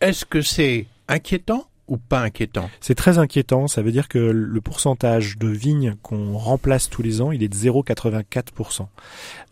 Est-ce 0.00 0.24
que 0.24 0.42
c'est 0.42 0.86
inquiétant 1.08 1.66
ou 1.88 1.96
pas 1.96 2.20
inquiétant? 2.20 2.68
C'est 2.80 2.94
très 2.94 3.18
inquiétant, 3.18 3.66
ça 3.66 3.82
veut 3.82 3.92
dire 3.92 4.08
que 4.08 4.18
le 4.18 4.60
pourcentage 4.60 5.38
de 5.38 5.48
vignes 5.48 5.94
qu'on 6.02 6.36
remplace 6.36 6.90
tous 6.90 7.02
les 7.02 7.20
ans, 7.20 7.32
il 7.32 7.42
est 7.42 7.48
de 7.48 7.54
0,84%. 7.54 8.86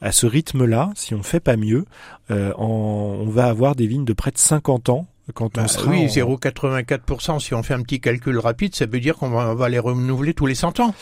À 0.00 0.12
ce 0.12 0.26
rythme-là, 0.26 0.92
si 0.94 1.14
on 1.14 1.22
fait 1.22 1.40
pas 1.40 1.56
mieux, 1.56 1.86
euh, 2.30 2.52
on 2.58 3.26
va 3.28 3.46
avoir 3.46 3.74
des 3.74 3.86
vignes 3.86 4.04
de 4.04 4.12
près 4.12 4.30
de 4.30 4.38
50 4.38 4.90
ans 4.90 5.06
quand 5.32 5.56
on 5.56 5.62
bah 5.62 5.68
sera 5.68 5.90
oui, 5.90 6.04
0,84%, 6.06 7.40
si 7.40 7.54
on 7.54 7.62
fait 7.62 7.72
un 7.72 7.80
petit 7.80 7.98
calcul 7.98 8.38
rapide, 8.38 8.74
ça 8.74 8.84
veut 8.84 9.00
dire 9.00 9.16
qu'on 9.16 9.30
va, 9.30 9.54
va 9.54 9.68
les 9.70 9.78
renouveler 9.78 10.34
tous 10.34 10.44
les 10.44 10.54
100 10.54 10.80
ans 10.80 10.94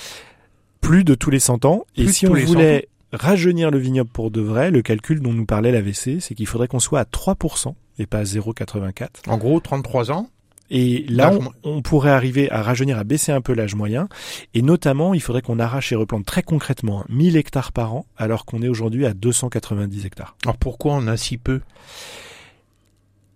plus 0.82 1.04
de 1.04 1.14
tous 1.14 1.30
les 1.30 1.40
100 1.40 1.64
ans. 1.64 1.86
et 1.96 2.08
si 2.08 2.26
on 2.26 2.34
voulait 2.34 2.88
rajeunir 3.12 3.70
le 3.70 3.78
vignoble 3.78 4.10
pour 4.10 4.30
de 4.30 4.42
vrai, 4.42 4.70
le 4.70 4.82
calcul 4.82 5.20
dont 5.20 5.32
nous 5.32 5.46
parlait 5.46 5.72
l'AVC, 5.72 6.20
c'est 6.20 6.34
qu'il 6.34 6.46
faudrait 6.46 6.68
qu'on 6.68 6.80
soit 6.80 7.00
à 7.00 7.04
3% 7.04 7.74
et 7.98 8.06
pas 8.06 8.18
à 8.18 8.22
0,84. 8.24 9.08
En 9.28 9.38
gros, 9.38 9.60
33 9.60 10.10
ans. 10.10 10.28
Et 10.74 11.04
là, 11.10 11.32
on, 11.64 11.82
pourrait 11.82 12.12
arriver 12.12 12.50
à 12.50 12.62
rajeunir, 12.62 12.96
à 12.96 13.04
baisser 13.04 13.30
un 13.30 13.42
peu 13.42 13.52
l'âge 13.52 13.74
moyen. 13.74 14.08
Et 14.54 14.62
notamment, 14.62 15.12
il 15.12 15.20
faudrait 15.20 15.42
qu'on 15.42 15.58
arrache 15.58 15.92
et 15.92 15.96
replante 15.96 16.24
très 16.24 16.42
concrètement 16.42 17.04
1000 17.10 17.36
hectares 17.36 17.72
par 17.72 17.94
an, 17.94 18.06
alors 18.16 18.46
qu'on 18.46 18.62
est 18.62 18.68
aujourd'hui 18.68 19.04
à 19.04 19.12
290 19.12 20.06
hectares. 20.06 20.34
Alors 20.44 20.56
pourquoi 20.56 20.94
on 20.94 21.06
a 21.08 21.18
si 21.18 21.36
peu? 21.36 21.60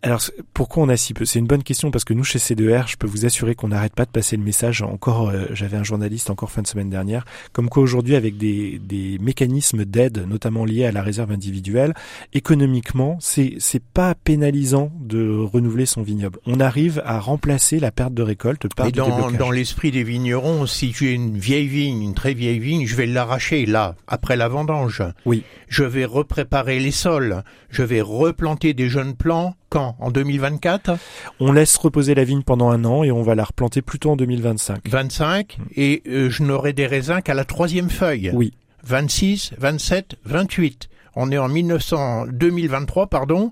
Alors 0.07 0.21
pourquoi 0.55 0.85
on 0.85 0.89
a 0.89 0.97
si 0.97 1.15
peu? 1.15 1.25
C'est 1.25 1.41
une 1.41 1.49
bonne 1.49 1.65
question 1.65 1.91
parce 1.91 2.05
que 2.05 2.15
nous 2.15 2.23
chez 2.23 2.39
C2R, 2.39 2.89
je 2.89 2.97
peux 2.97 3.09
vous 3.09 3.27
assurer 3.27 3.57
qu'on 3.57 3.69
n'arrête 3.69 3.95
pas 3.95 4.05
de 4.05 4.11
passer 4.11 4.37
le 4.37 4.45
message. 4.45 4.83
Encore, 4.83 5.31
euh, 5.31 5.47
j'avais 5.53 5.77
un 5.77 5.83
journaliste 5.83 6.31
encore 6.31 6.53
fin 6.53 6.63
de 6.63 6.69
semaine 6.69 6.89
dernière, 6.89 7.25
comme 7.53 7.69
quoi 7.69 7.83
aujourd'hui 7.83 8.15
avec 8.15 8.37
des, 8.37 8.79
des 8.79 9.19
mécanismes 9.21 9.85
d'aide, 9.85 10.25
notamment 10.29 10.65
liés 10.65 10.85
à 10.85 10.93
la 10.93 11.03
réserve 11.03 11.33
individuelle, 11.33 11.93
économiquement, 12.33 13.19
c'est 13.21 13.55
c'est 13.59 13.83
pas 13.83 14.15
pénalisant 14.15 14.93
de 15.01 15.37
renouveler 15.37 15.87
son 15.87 16.03
vignoble. 16.03 16.39
On 16.47 16.61
arrive 16.61 17.03
à 17.05 17.19
remplacer 17.19 17.81
la 17.81 17.91
perte 17.91 18.15
de 18.15 18.23
récolte 18.23 18.73
par 18.77 18.87
Et 18.87 18.93
dans, 18.93 19.33
dans 19.33 19.51
l'esprit 19.51 19.91
des 19.91 20.05
vignerons, 20.05 20.67
si 20.67 20.93
j'ai 20.93 21.15
une 21.15 21.37
vieille 21.37 21.67
vigne, 21.67 22.03
une 22.03 22.15
très 22.15 22.35
vieille 22.35 22.61
vigne, 22.61 22.87
je 22.87 22.95
vais 22.95 23.07
l'arracher 23.07 23.67
là 23.67 23.97
après 24.07 24.37
la 24.37 24.47
vendange. 24.47 25.03
Oui. 25.25 25.43
Je 25.67 25.83
vais 25.83 26.05
repréparer 26.05 26.79
les 26.79 26.93
sols. 26.93 27.43
Je 27.71 27.83
vais 27.83 28.01
replanter 28.01 28.73
des 28.73 28.89
jeunes 28.89 29.17
plants 29.17 29.57
quand? 29.77 29.95
En 30.01 30.11
2024 30.11 30.97
On 31.39 31.53
laisse 31.53 31.77
reposer 31.77 32.15
la 32.15 32.25
vigne 32.25 32.43
pendant 32.43 32.71
un 32.71 32.87
an 32.87 33.05
et 33.05 33.13
on 33.13 33.23
va 33.23 33.35
la 33.35 33.45
replanter 33.45 33.83
plutôt 33.83 34.13
en 34.13 34.17
2025. 34.17 34.89
25 34.89 35.59
et 35.77 36.03
euh, 36.09 36.31
je 36.31 36.43
n'aurai 36.43 36.73
des 36.73 36.87
raisins 36.87 37.21
qu'à 37.21 37.35
la 37.35 37.45
troisième 37.45 37.91
feuille? 37.91 38.31
Oui. 38.33 38.55
26, 38.85 39.53
27, 39.59 40.17
28 40.25 40.89
on 41.17 41.33
est 41.33 41.39
en 41.39 41.49
1900, 41.49 42.27
2023, 42.31 43.07
pardon, 43.07 43.51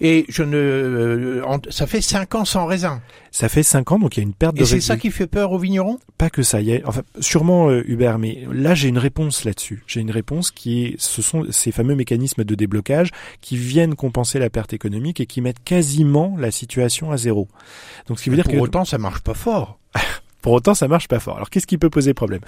et 0.00 0.26
je 0.28 0.42
ne, 0.42 0.56
euh, 0.56 1.58
ça 1.70 1.86
fait 1.86 2.00
cinq 2.00 2.34
ans 2.34 2.44
sans 2.44 2.66
raisin. 2.66 3.00
Ça 3.30 3.48
fait 3.48 3.62
cinq 3.62 3.92
ans, 3.92 3.98
donc 4.00 4.16
il 4.16 4.20
y 4.20 4.22
a 4.22 4.26
une 4.26 4.34
perte 4.34 4.56
de. 4.56 4.62
Et 4.62 4.66
c'est 4.66 4.80
ça 4.80 4.96
qui 4.96 5.12
fait 5.12 5.28
peur 5.28 5.52
aux 5.52 5.58
vignerons? 5.58 5.98
Pas 6.18 6.28
que 6.28 6.42
ça. 6.42 6.60
Y 6.60 6.76
a, 6.76 6.80
enfin, 6.86 7.02
sûrement 7.20 7.70
euh, 7.70 7.82
Hubert, 7.86 8.18
mais 8.18 8.44
là 8.52 8.74
j'ai 8.74 8.88
une 8.88 8.98
réponse 8.98 9.44
là-dessus. 9.44 9.84
J'ai 9.86 10.00
une 10.00 10.10
réponse 10.10 10.50
qui 10.50 10.84
est, 10.84 10.96
ce 10.98 11.22
sont 11.22 11.46
ces 11.50 11.70
fameux 11.70 11.94
mécanismes 11.94 12.42
de 12.42 12.54
déblocage 12.56 13.10
qui 13.40 13.56
viennent 13.56 13.94
compenser 13.94 14.40
la 14.40 14.50
perte 14.50 14.72
économique 14.72 15.20
et 15.20 15.26
qui 15.26 15.40
mettent 15.40 15.62
quasiment 15.62 16.34
la 16.36 16.50
situation 16.50 17.12
à 17.12 17.16
zéro. 17.16 17.48
Donc 18.08 18.18
ce 18.18 18.24
qui 18.24 18.30
veut 18.30 18.36
dire 18.36 18.44
pour 18.44 18.54
que 18.54 18.58
autant 18.58 18.84
ça 18.84 18.98
marche 18.98 19.20
pas 19.20 19.34
fort. 19.34 19.78
Pour 20.44 20.52
autant, 20.52 20.74
ça 20.74 20.88
marche 20.88 21.08
pas 21.08 21.20
fort. 21.20 21.36
Alors, 21.36 21.48
qu'est-ce 21.48 21.66
qui 21.66 21.78
peut 21.78 21.88
poser 21.88 22.12
problème? 22.12 22.42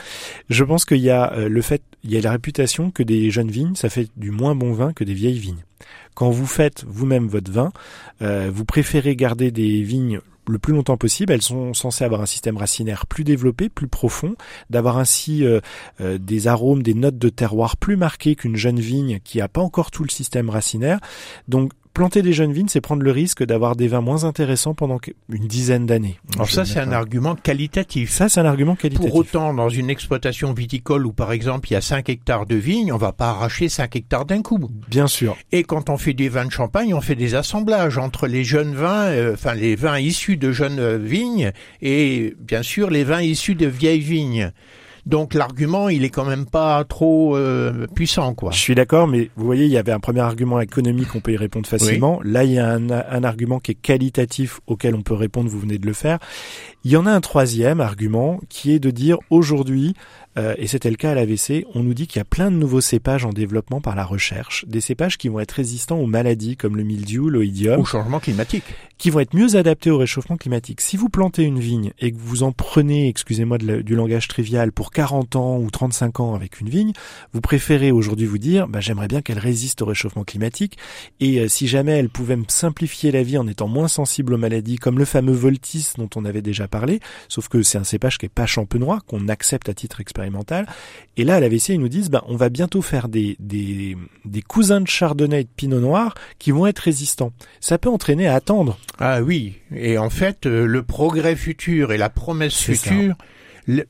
Je 0.50 0.64
pense 0.64 0.85
qu'il 0.85 0.98
y 0.98 1.09
a 1.09 1.32
euh, 1.32 1.48
le 1.48 1.62
fait, 1.62 1.80
il 2.04 2.12
y 2.12 2.18
a 2.18 2.20
la 2.20 2.30
réputation 2.30 2.90
que 2.90 3.02
des 3.02 3.30
jeunes 3.30 3.50
vignes, 3.50 3.74
ça 3.74 3.88
fait 3.88 4.11
du 4.18 4.30
moins 4.30 4.54
bon 4.54 4.74
vin 4.74 4.92
que 4.92 5.02
des 5.02 5.14
vieilles 5.14 5.38
vignes. 5.38 5.64
Quand 6.14 6.28
vous 6.28 6.44
faites 6.44 6.85
vous-même 6.87 7.26
votre 7.26 7.50
vin, 7.50 7.72
euh, 8.20 8.50
vous 8.52 8.66
préférez 8.66 9.16
garder 9.16 9.50
des 9.50 9.80
vignes 9.80 10.20
le 10.46 10.59
plus 10.59 10.74
longtemps 10.74 10.98
possible. 10.98 11.32
Elles 11.32 11.40
sont 11.40 11.72
censées 11.72 12.04
avoir 12.04 12.20
un 12.20 12.26
système 12.26 12.59
racinaire 12.59 13.06
plus 13.06 13.24
développé, 13.24 13.70
plus 13.70 13.88
profond, 13.88 14.35
d'avoir 14.68 14.98
ainsi 14.98 15.42
euh, 15.46 15.61
des 16.18 16.48
arômes, 16.48 16.82
des 16.82 16.92
notes 16.92 17.16
de 17.16 17.30
terroir 17.30 17.78
plus 17.78 17.96
marquées 17.96 18.37
qu'une 18.37 18.56
jeune 18.56 18.78
vigne 18.78 19.20
qui 19.24 19.38
n'a 19.38 19.48
pas 19.48 19.62
encore 19.62 19.90
tout 19.90 20.04
le 20.04 20.11
système 20.11 20.50
racinaire. 20.50 21.00
Donc 21.48 21.72
planter 21.96 22.20
des 22.20 22.35
jeunes 22.35 22.52
vignes, 22.52 22.68
c'est 22.68 22.82
prendre 22.82 23.02
le 23.02 23.11
risque 23.11 23.42
d'avoir 23.42 23.74
des 23.74 23.88
vins 23.88 24.02
moins 24.02 24.24
intéressants 24.24 24.74
pendant 24.74 25.00
une 25.30 25.46
dizaine 25.46 25.87
d'années. 25.87 26.18
Alors 26.35 26.50
ça, 26.50 26.66
c'est 26.66 26.78
un 26.78 26.92
argument 26.92 27.37
qualitatif. 27.37 28.11
Ça, 28.11 28.28
c'est 28.28 28.38
un 28.38 28.44
argument 28.44 28.76
qualitatif. 28.76 29.11
Pour 29.11 29.18
autant, 29.18 29.54
dans 29.54 29.70
une 29.70 29.88
exploitation 29.88 30.52
viticole 30.52 31.06
où, 31.06 31.14
par 31.14 31.32
exemple, 31.32 31.70
il 31.70 31.72
y 31.72 31.76
a 31.76 31.80
5 31.80 32.06
hectares 32.11 32.44
de 32.44 32.54
vignes, 32.54 32.92
on 32.92 32.98
va 32.98 33.12
pas 33.12 33.30
arracher 33.30 33.70
5 33.70 33.96
hectares 33.96 34.26
d'un 34.26 34.42
coup. 34.42 34.59
Bien 34.90 35.06
sûr. 35.06 35.38
Et 35.52 35.64
quand 35.64 35.88
on 35.88 35.96
fait 35.96 36.12
des 36.12 36.28
vins 36.28 36.44
de 36.44 36.52
champagne, 36.52 36.92
on 36.92 37.00
fait 37.00 37.14
des 37.14 37.35
assemblages 37.35 37.96
entre 37.96 38.26
les 38.26 38.44
jeunes 38.44 38.74
vins, 38.74 39.06
euh, 39.06 39.32
enfin 39.32 39.54
les 39.54 39.74
vins 39.74 39.98
issus 39.98 40.37
de 40.37 40.52
jeunes 40.52 40.78
euh, 40.78 40.98
vignes 40.98 41.52
et, 41.80 42.37
bien 42.38 42.62
sûr, 42.62 42.90
les 42.90 43.04
vins 43.04 43.22
issus 43.22 43.54
de 43.54 43.66
vieilles 43.66 44.00
vignes. 44.00 44.52
Donc 45.06 45.34
l'argument, 45.34 45.88
il 45.88 46.04
est 46.04 46.10
quand 46.10 46.24
même 46.24 46.46
pas 46.46 46.82
trop 46.82 47.36
euh, 47.36 47.86
puissant, 47.94 48.34
quoi. 48.34 48.50
Je 48.50 48.58
suis 48.58 48.74
d'accord, 48.74 49.06
mais 49.06 49.30
vous 49.36 49.46
voyez, 49.46 49.64
il 49.64 49.70
y 49.70 49.78
avait 49.78 49.92
un 49.92 50.00
premier 50.00 50.20
argument 50.20 50.60
économique, 50.60 51.14
on 51.14 51.20
peut 51.20 51.32
y 51.32 51.36
répondre 51.36 51.68
facilement. 51.68 52.20
Là, 52.24 52.42
il 52.42 52.52
y 52.52 52.58
a 52.58 52.68
un, 52.68 52.90
un, 52.90 53.24
argument 53.24 53.60
qui 53.60 53.70
est 53.70 53.76
qualitatif 53.76 54.60
auquel 54.66 54.96
on 54.96 55.02
peut 55.02 55.14
répondre. 55.14 55.48
Vous 55.48 55.60
venez 55.60 55.78
de 55.78 55.86
le 55.86 55.92
faire. 55.92 56.18
Il 56.82 56.90
y 56.90 56.96
en 56.96 57.06
a 57.06 57.12
un 57.12 57.20
troisième 57.20 57.80
argument 57.80 58.40
qui 58.48 58.72
est 58.72 58.80
de 58.80 58.90
dire 58.90 59.18
aujourd'hui, 59.30 59.94
euh, 60.38 60.54
et 60.58 60.66
c'était 60.66 60.90
le 60.90 60.96
cas 60.96 61.12
à 61.12 61.14
l'AVC, 61.14 61.64
on 61.74 61.82
nous 61.82 61.94
dit 61.94 62.06
qu'il 62.06 62.18
y 62.18 62.22
a 62.22 62.24
plein 62.24 62.50
de 62.50 62.56
nouveaux 62.56 62.80
cépages 62.80 63.24
en 63.24 63.30
développement 63.30 63.80
par 63.80 63.96
la 63.96 64.04
recherche, 64.04 64.64
des 64.66 64.80
cépages 64.80 65.16
qui 65.16 65.28
vont 65.28 65.40
être 65.40 65.52
résistants 65.52 65.98
aux 65.98 66.06
maladies 66.06 66.56
comme 66.56 66.76
le 66.76 66.82
mildiou, 66.82 67.30
l'oïdium. 67.30 67.80
Au 67.80 67.84
changement 67.84 68.20
climatique. 68.20 68.64
Qui 68.98 69.11
vont 69.11 69.20
être 69.20 69.35
mieux 69.35 69.56
adaptés 69.56 69.90
au 69.90 69.98
réchauffement 69.98 70.37
climatique. 70.37 70.80
Si 70.80 70.96
vous 70.96 71.09
plantez 71.09 71.42
une 71.42 71.59
vigne 71.59 71.92
et 71.98 72.12
que 72.12 72.18
vous 72.18 72.42
en 72.42 72.52
prenez, 72.52 73.09
excusez-moi 73.09 73.59
du 73.59 73.94
langage 73.94 74.28
trivial, 74.28 74.72
pour 74.72 74.90
40 74.90 75.37
ans 75.37 75.59
ou 75.59 75.70
35 75.70 76.20
ans 76.20 76.35
avec 76.35 76.61
une 76.61 76.68
vigne, 76.68 76.92
vous 77.32 77.40
préférez 77.40 77.90
aujourd'hui 77.90 78.26
vous 78.26 78.38
dire, 78.38 78.68
bah, 78.68 78.80
j'aimerais 78.80 79.09
bien 79.09 79.22
qu'elle 79.22 79.38
résiste 79.38 79.82
au 79.82 79.87
réchauffement 79.87 80.24
climatique 80.24 80.78
et 81.20 81.40
euh, 81.40 81.48
si 81.48 81.66
jamais 81.68 81.92
elle 81.92 82.09
pouvait 82.09 82.37
me 82.37 82.44
simplifier 82.48 83.11
la 83.11 83.22
vie 83.22 83.38
en 83.38 83.46
étant 83.46 83.68
moins 83.68 83.88
sensible 83.88 84.35
aux 84.35 84.38
maladies, 84.38 84.76
comme 84.76 84.98
le 84.98 85.04
fameux 85.04 85.32
Voltis 85.32 85.92
dont 85.98 86.09
on 86.16 86.24
avait 86.24 86.42
déjà 86.42 86.68
parlé, 86.68 87.00
sauf 87.28 87.48
que 87.48 87.62
c'est 87.62 87.78
un 87.78 87.85
cépage 87.85 88.18
qui 88.18 88.26
est 88.26 88.30
pas 88.30 88.46
champenois, 88.46 89.00
qu'on 89.06 89.28
accepte 89.28 89.68
à 89.68 89.74
titre 89.74 90.00
expérimental. 90.00 90.66
Et 91.16 91.24
là, 91.24 91.37
à 91.37 91.40
l'AVC, 91.40 91.70
ils 91.70 91.80
nous 91.80 91.88
disent, 91.88 92.11
bah, 92.11 92.24
on 92.28 92.37
va 92.37 92.48
bientôt 92.48 92.82
faire 92.82 93.09
des, 93.09 93.37
des, 93.40 93.96
des 94.24 94.42
cousins 94.42 94.80
de 94.80 94.88
chardonnay 94.88 95.40
et 95.40 95.44
de 95.44 95.48
pinot 95.54 95.80
noir 95.80 96.14
qui 96.38 96.50
vont 96.50 96.66
être 96.66 96.78
résistants. 96.78 97.32
Ça 97.61 97.78
peut 97.78 97.90
entraîner 97.90 98.26
à 98.26 98.35
attendre 98.35 98.78
ah 98.99 99.20
oui, 99.22 99.59
et 99.75 99.99
en 99.99 100.11
fait, 100.11 100.46
euh, 100.46 100.66
le 100.66 100.83
progrès 100.83 101.37
futur 101.37 101.92
et 101.92 101.99
la 101.99 102.09
promesse 102.09 102.57
future 102.57 103.14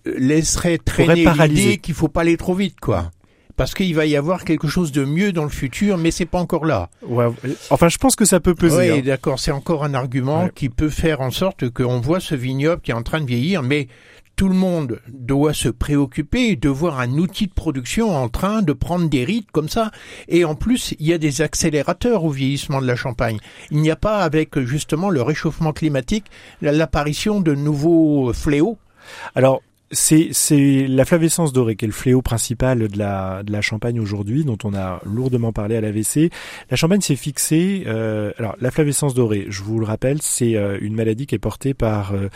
laisseraient 0.05 0.79
traîner 0.79 1.27
l'idée 1.49 1.79
qu'il 1.79 1.95
faut 1.95 2.09
pas 2.09 2.23
aller 2.23 2.37
trop 2.37 2.55
vite, 2.55 2.81
quoi. 2.81 3.11
Parce 3.57 3.73
qu'il 3.73 3.95
va 3.95 4.05
y 4.05 4.17
avoir 4.17 4.45
quelque 4.45 4.69
chose 4.69 4.93
de 4.93 5.05
mieux 5.05 5.33
dans 5.33 5.45
le 5.45 5.51
futur, 5.51 5.97
mais 5.97 6.11
c'est 6.11 6.27
pas 6.27 6.39
encore 6.39 6.67
là. 6.67 6.91
Ouais, 7.03 7.27
enfin, 7.71 7.89
je 7.89 7.97
pense 7.97 8.15
que 8.15 8.27
ça 8.27 8.39
peut 8.39 8.55
peser. 8.55 8.93
Oui, 8.93 8.99
hein. 8.99 9.03
d'accord, 9.05 9.39
c'est 9.39 9.53
encore 9.53 9.85
un 9.85 9.95
argument 9.95 10.49
qui 10.55 10.69
peut 10.69 10.91
faire 10.91 11.23
en 11.23 11.31
sorte 11.31 11.71
qu'on 11.71 12.01
voit 12.01 12.21
ce 12.21 12.35
vignoble 12.35 12.83
qui 12.83 12.91
est 12.91 12.95
en 12.95 13.03
train 13.03 13.21
de 13.21 13.27
vieillir, 13.27 13.63
mais 13.63 13.89
tout 14.37 14.49
le 14.49 14.55
monde 14.55 15.01
doit 15.09 15.55
se 15.55 15.71
préoccuper 15.71 16.57
de 16.57 16.69
voir 16.69 17.01
un 17.01 17.13
outil 17.13 17.47
de 17.47 17.55
production 17.55 18.15
en 18.15 18.29
train 18.29 18.61
de 18.61 18.75
prendre 18.75 19.09
des 19.09 19.25
rites 19.25 19.51
comme 19.51 19.71
ça. 19.71 19.91
Et 20.29 20.45
en 20.45 20.55
plus, 20.55 20.95
il 21.01 21.07
y 21.07 21.15
a 21.15 21.19
des 21.19 21.41
accélérateurs 21.41 22.23
au 22.23 22.31
vieillissement 22.31 22.83
de 22.83 22.87
la 22.87 22.97
Champagne. 22.97 23.39
Il 23.71 23.81
n'y 23.81 23.91
a 23.91 23.97
pas, 23.97 24.19
avec 24.19 24.61
justement 24.61 25.09
le 25.09 25.23
réchauffement 25.23 25.73
climatique, 25.73 26.27
l'apparition 26.61 27.41
de 27.41 27.55
nouveaux 27.55 28.33
fléaux. 28.35 28.77
Alors, 29.35 29.63
c'est 29.91 30.29
c'est 30.33 30.87
la 30.89 31.05
flavescence 31.05 31.53
dorée 31.53 31.77
qui 31.77 31.85
est 31.85 31.89
le 31.89 31.95
fléau 31.95 32.23
principal 32.23 32.89
de 32.89 32.99
la 32.99 33.43
de 33.43 33.53
la 33.53 33.61
Champagne 33.61 34.01
aujourd'hui, 34.01 34.45
dont 34.45 34.59
on 34.65 34.75
a 34.75 35.01
lourdement 35.05 35.53
parlé 35.53 35.77
à 35.77 35.81
l'AVC. 35.81 36.31
La 36.71 36.77
Champagne 36.77 37.01
s'est 37.01 37.17
fixée. 37.17 37.85
Euh, 37.87 38.33
alors 38.39 38.57
la 38.61 38.71
flavescence 38.71 39.15
dorée, 39.15 39.47
je 39.49 39.63
vous 39.63 39.79
le 39.79 39.87
rappelle, 39.87 40.21
c'est 40.23 40.57
euh, 40.57 40.79
une 40.81 40.95
maladie 40.95 41.27
qui 41.27 41.35
est 41.35 41.41
portée 41.41 41.75
par 41.75 42.15
euh, 42.15 42.29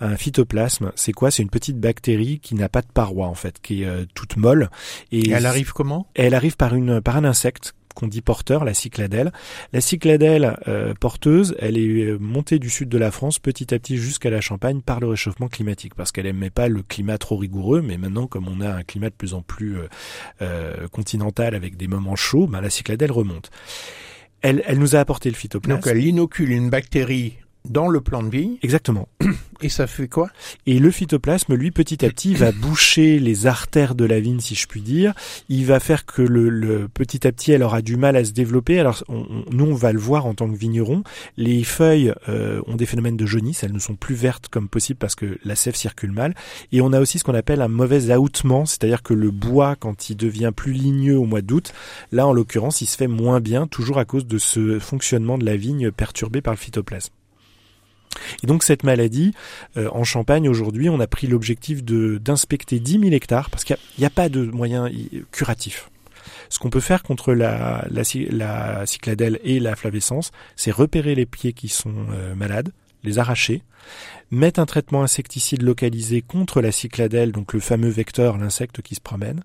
un 0.00 0.16
phytoplasme. 0.16 0.92
C'est 0.94 1.12
quoi? 1.12 1.30
C'est 1.30 1.42
une 1.42 1.50
petite 1.50 1.78
bactérie 1.78 2.40
qui 2.40 2.54
n'a 2.54 2.68
pas 2.68 2.80
de 2.80 2.90
paroi 2.92 3.26
en 3.26 3.34
fait, 3.34 3.60
qui 3.60 3.82
est 3.82 3.88
toute 4.14 4.36
molle. 4.36 4.70
Et 5.12 5.30
elle 5.30 5.46
arrive 5.46 5.72
comment? 5.72 6.06
Elle 6.14 6.34
arrive 6.34 6.56
par 6.56 6.74
une 6.74 7.00
par 7.00 7.16
un 7.16 7.24
insecte 7.24 7.74
qu'on 7.94 8.08
dit 8.08 8.20
porteur, 8.20 8.64
la 8.64 8.74
cycladelle. 8.74 9.32
La 9.72 9.80
cycladelle 9.80 10.58
euh, 10.68 10.94
porteuse, 10.94 11.56
elle 11.58 11.78
est 11.78 12.04
euh, 12.04 12.18
montée 12.18 12.58
du 12.58 12.70
sud 12.70 12.88
de 12.88 12.98
la 12.98 13.10
France 13.10 13.38
petit 13.38 13.72
à 13.74 13.78
petit 13.78 13.96
jusqu'à 13.96 14.30
la 14.30 14.40
Champagne 14.40 14.80
par 14.80 15.00
le 15.00 15.08
réchauffement 15.08 15.48
climatique, 15.48 15.94
parce 15.94 16.12
qu'elle 16.12 16.26
aimait 16.26 16.50
pas 16.50 16.68
le 16.68 16.82
climat 16.82 17.18
trop 17.18 17.36
rigoureux, 17.36 17.82
mais 17.82 17.96
maintenant 17.96 18.26
comme 18.26 18.48
on 18.48 18.60
a 18.60 18.70
un 18.70 18.82
climat 18.82 19.10
de 19.10 19.14
plus 19.14 19.34
en 19.34 19.42
plus 19.42 19.76
euh, 20.42 20.88
continental 20.88 21.54
avec 21.54 21.76
des 21.76 21.86
moments 21.86 22.16
chauds, 22.16 22.46
ben, 22.46 22.60
la 22.60 22.70
cycladelle 22.70 23.12
remonte. 23.12 23.50
Elle, 24.42 24.62
elle 24.66 24.78
nous 24.78 24.94
a 24.94 25.00
apporté 25.00 25.30
le 25.30 25.36
phytoplasme. 25.36 25.80
Donc 25.80 25.86
elle 25.86 26.04
inocule 26.04 26.50
une 26.50 26.68
bactérie 26.68 27.38
dans 27.68 27.88
le 27.88 28.00
plant 28.00 28.22
de 28.22 28.28
vigne. 28.28 28.56
Exactement. 28.62 29.08
Et 29.62 29.68
ça 29.68 29.86
fait 29.86 30.08
quoi? 30.08 30.28
Et 30.66 30.78
le 30.78 30.90
phytoplasme, 30.90 31.54
lui, 31.54 31.70
petit 31.70 32.04
à 32.04 32.10
petit, 32.10 32.34
va 32.34 32.52
boucher 32.52 33.18
les 33.18 33.46
artères 33.46 33.94
de 33.94 34.04
la 34.04 34.20
vigne, 34.20 34.40
si 34.40 34.54
je 34.54 34.66
puis 34.66 34.82
dire. 34.82 35.14
Il 35.48 35.64
va 35.64 35.80
faire 35.80 36.04
que 36.04 36.20
le, 36.20 36.88
petit 36.92 37.26
à 37.26 37.32
petit, 37.32 37.52
elle 37.52 37.62
aura 37.62 37.80
du 37.80 37.96
mal 37.96 38.16
à 38.16 38.24
se 38.24 38.32
développer. 38.32 38.78
Alors, 38.78 39.02
nous, 39.08 39.64
on 39.64 39.74
va 39.74 39.92
le 39.92 39.98
voir 39.98 40.26
en 40.26 40.34
tant 40.34 40.50
que 40.50 40.56
vigneron. 40.56 41.02
Les 41.38 41.64
feuilles 41.64 42.12
euh, 42.28 42.60
ont 42.66 42.76
des 42.76 42.84
phénomènes 42.84 43.16
de 43.16 43.24
jaunisse. 43.24 43.62
Elles 43.62 43.72
ne 43.72 43.78
sont 43.78 43.94
plus 43.94 44.14
vertes 44.14 44.48
comme 44.48 44.68
possible 44.68 44.98
parce 44.98 45.14
que 45.14 45.38
la 45.44 45.56
sève 45.56 45.76
circule 45.76 46.12
mal. 46.12 46.34
Et 46.72 46.82
on 46.82 46.92
a 46.92 47.00
aussi 47.00 47.18
ce 47.18 47.24
qu'on 47.24 47.34
appelle 47.34 47.62
un 47.62 47.68
mauvais 47.68 48.12
aoutement, 48.12 48.66
c'est-à-dire 48.66 49.02
que 49.02 49.14
le 49.14 49.30
bois, 49.30 49.76
quand 49.76 50.10
il 50.10 50.16
devient 50.16 50.52
plus 50.54 50.72
ligneux 50.72 51.16
au 51.16 51.24
mois 51.24 51.42
d'août, 51.42 51.72
là, 52.12 52.26
en 52.26 52.34
l'occurrence, 52.34 52.82
il 52.82 52.86
se 52.86 52.96
fait 52.96 53.06
moins 53.06 53.40
bien, 53.40 53.66
toujours 53.66 53.98
à 53.98 54.04
cause 54.04 54.26
de 54.26 54.36
ce 54.36 54.78
fonctionnement 54.78 55.38
de 55.38 55.46
la 55.46 55.56
vigne 55.56 55.90
perturbé 55.90 56.42
par 56.42 56.52
le 56.52 56.58
phytoplasme. 56.58 57.12
Et 58.42 58.46
donc 58.46 58.62
cette 58.62 58.82
maladie, 58.82 59.32
euh, 59.76 59.88
en 59.92 60.04
Champagne 60.04 60.48
aujourd'hui, 60.48 60.88
on 60.88 61.00
a 61.00 61.06
pris 61.06 61.26
l'objectif 61.26 61.84
de 61.84 62.18
d'inspecter 62.18 62.80
10 62.80 63.00
000 63.00 63.12
hectares 63.12 63.50
parce 63.50 63.64
qu'il 63.64 63.76
n'y 63.98 64.04
a, 64.04 64.10
pas 64.10 64.28
de 64.28 64.44
moyens 64.44 64.90
curatifs. 65.32 65.90
Ce 66.48 66.58
qu'on 66.58 66.70
peut 66.70 66.80
faire 66.80 67.02
contre 67.02 67.32
la, 67.32 67.84
cycladelle 68.86 69.40
et 69.42 69.60
la 69.60 69.76
flavescence, 69.76 70.30
c'est 70.56 70.70
repérer 70.70 71.14
les 71.14 71.26
pieds 71.26 71.52
qui 71.52 71.68
sont 71.68 71.94
euh, 72.10 72.34
malades, 72.34 72.70
les 73.02 73.18
arracher, 73.18 73.62
mettre 74.34 74.60
un 74.60 74.66
traitement 74.66 75.02
insecticide 75.02 75.62
localisé 75.62 76.22
contre 76.22 76.60
la 76.60 76.72
cycladelle, 76.72 77.32
donc 77.32 77.52
le 77.52 77.60
fameux 77.60 77.88
vecteur, 77.88 78.36
l'insecte 78.36 78.82
qui 78.82 78.94
se 78.94 79.00
promène, 79.00 79.42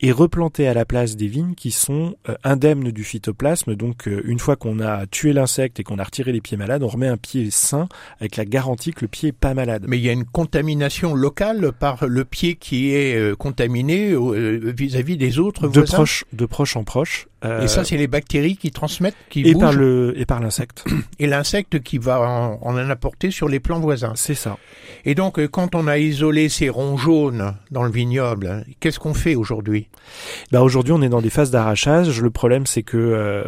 et 0.00 0.12
replanter 0.12 0.68
à 0.68 0.74
la 0.74 0.84
place 0.84 1.16
des 1.16 1.26
vignes 1.26 1.54
qui 1.54 1.70
sont 1.70 2.16
euh, 2.28 2.34
indemnes 2.44 2.90
du 2.90 3.04
phytoplasme. 3.04 3.74
Donc 3.74 4.06
euh, 4.06 4.22
une 4.24 4.38
fois 4.38 4.56
qu'on 4.56 4.80
a 4.80 5.06
tué 5.06 5.32
l'insecte 5.32 5.80
et 5.80 5.84
qu'on 5.84 5.98
a 5.98 6.04
retiré 6.04 6.32
les 6.32 6.40
pieds 6.40 6.56
malades, 6.56 6.82
on 6.82 6.88
remet 6.88 7.08
un 7.08 7.16
pied 7.16 7.50
sain 7.50 7.88
avec 8.20 8.36
la 8.36 8.44
garantie 8.44 8.92
que 8.92 9.02
le 9.02 9.08
pied 9.08 9.30
est 9.30 9.32
pas 9.32 9.54
malade. 9.54 9.86
Mais 9.88 9.98
il 9.98 10.04
y 10.04 10.08
a 10.08 10.12
une 10.12 10.24
contamination 10.24 11.14
locale 11.14 11.72
par 11.72 12.06
le 12.06 12.24
pied 12.24 12.56
qui 12.56 12.92
est 12.94 13.16
euh, 13.16 13.34
contaminé 13.34 14.14
vis-à-vis 14.16 15.16
des 15.16 15.38
autres 15.38 15.68
de 15.68 15.86
Proche, 15.86 16.24
de 16.32 16.46
proche 16.46 16.76
en 16.76 16.84
proche. 16.84 17.28
et 17.44 17.68
ça, 17.68 17.84
c'est 17.84 17.96
les 17.96 18.08
bactéries 18.08 18.56
qui 18.56 18.70
transmettent, 18.70 19.16
qui 19.30 19.42
et 19.42 19.54
par 19.54 19.72
le 19.72 20.14
et 20.16 20.26
par 20.26 20.40
l'insecte. 20.40 20.84
Et 21.18 21.26
l'insecte 21.26 21.80
qui 21.80 21.98
va 21.98 22.20
en, 22.20 22.58
en 22.60 22.76
apporter 22.90 23.30
sur 23.30 23.48
les 23.48 23.60
voisins. 23.78 24.12
C'est 24.16 24.34
ça. 24.34 24.58
Et 25.04 25.14
donc, 25.14 25.38
euh, 25.38 25.48
quand 25.48 25.74
on 25.74 25.86
a 25.86 25.98
isolé 25.98 26.48
ces 26.48 26.68
ronds 26.68 26.96
jaunes 26.96 27.54
dans 27.70 27.84
le 27.84 27.90
vignoble, 27.90 28.64
qu'est-ce 28.80 28.98
qu'on 28.98 29.14
fait 29.14 29.34
aujourd'hui? 29.34 29.88
Bah 30.52 30.62
Aujourd'hui, 30.62 30.92
on 30.92 31.02
est 31.02 31.08
dans 31.08 31.22
des 31.22 31.30
phases 31.30 31.50
d'arrachage. 31.50 32.20
Le 32.20 32.30
problème, 32.30 32.66
c'est 32.66 32.82
que 32.82 32.96
euh, 32.96 33.44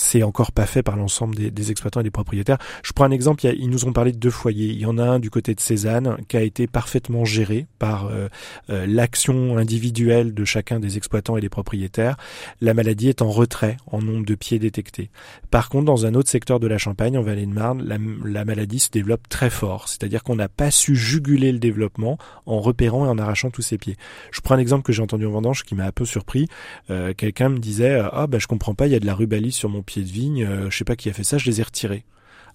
c'est 0.00 0.22
encore 0.22 0.52
pas 0.52 0.66
fait 0.66 0.82
par 0.82 0.96
l'ensemble 0.96 1.34
des, 1.34 1.70
exploitants 1.70 2.00
et 2.00 2.04
des 2.04 2.10
propriétaires. 2.10 2.58
Je 2.82 2.92
prends 2.92 3.04
un 3.04 3.10
exemple, 3.10 3.44
ils 3.44 3.68
nous 3.68 3.84
ont 3.84 3.92
parlé 3.92 4.12
de 4.12 4.16
deux 4.16 4.30
foyers. 4.30 4.68
Il 4.68 4.78
y 4.78 4.86
en 4.86 4.96
a 4.98 5.04
un 5.04 5.18
du 5.18 5.30
côté 5.30 5.54
de 5.54 5.60
Cézanne 5.60 6.16
qui 6.26 6.36
a 6.36 6.42
été 6.42 6.66
parfaitement 6.66 7.24
géré 7.24 7.66
par 7.78 8.06
euh, 8.06 8.28
euh, 8.70 8.86
l'action 8.86 9.58
individuelle 9.58 10.32
de 10.32 10.44
chacun 10.44 10.80
des 10.80 10.96
exploitants 10.96 11.36
et 11.36 11.40
des 11.40 11.50
propriétaires. 11.50 12.16
La 12.60 12.72
maladie 12.72 13.08
est 13.08 13.20
en 13.20 13.30
retrait 13.30 13.76
en 13.86 14.00
nombre 14.00 14.24
de 14.24 14.34
pieds 14.34 14.58
détectés. 14.58 15.10
Par 15.50 15.68
contre, 15.68 15.84
dans 15.84 16.06
un 16.06 16.14
autre 16.14 16.30
secteur 16.30 16.60
de 16.60 16.66
la 16.66 16.78
Champagne, 16.78 17.18
en 17.18 17.22
Vallée-de-Marne, 17.22 17.82
la, 18.24 18.44
maladie 18.44 18.78
se 18.78 18.90
développe 18.90 19.28
très 19.28 19.50
fort. 19.50 19.88
C'est-à-dire 19.88 20.22
qu'on 20.22 20.36
n'a 20.36 20.48
pas 20.48 20.70
su 20.70 20.96
juguler 20.96 21.52
le 21.52 21.58
développement 21.58 22.16
en 22.46 22.60
repérant 22.60 23.04
et 23.04 23.08
en 23.08 23.18
arrachant 23.18 23.50
tous 23.50 23.62
ces 23.62 23.76
pieds. 23.76 23.96
Je 24.32 24.40
prends 24.40 24.54
un 24.54 24.58
exemple 24.58 24.82
que 24.82 24.92
j'ai 24.92 25.02
entendu 25.02 25.26
en 25.26 25.30
vendange 25.30 25.64
qui 25.64 25.74
m'a 25.74 25.84
un 25.84 25.92
peu 25.92 26.06
surpris. 26.06 26.48
Euh, 26.88 27.12
quelqu'un 27.14 27.50
me 27.50 27.58
disait 27.58 28.00
ah 28.12 28.26
ben 28.26 28.40
je 28.40 28.46
comprends 28.46 28.74
pas, 28.74 28.86
il 28.86 28.92
y 28.92 28.96
a 28.96 29.00
de 29.00 29.06
la 29.06 29.14
rubalie 29.14 29.52
sur 29.52 29.68
mon 29.68 29.82
pieds 29.90 30.02
de 30.04 30.08
vigne, 30.08 30.44
euh, 30.44 30.70
je 30.70 30.76
sais 30.76 30.84
pas 30.84 30.94
qui 30.94 31.10
a 31.10 31.12
fait 31.12 31.24
ça, 31.24 31.36
je 31.36 31.46
les 31.46 31.60
ai 31.60 31.64
retirés. 31.64 32.04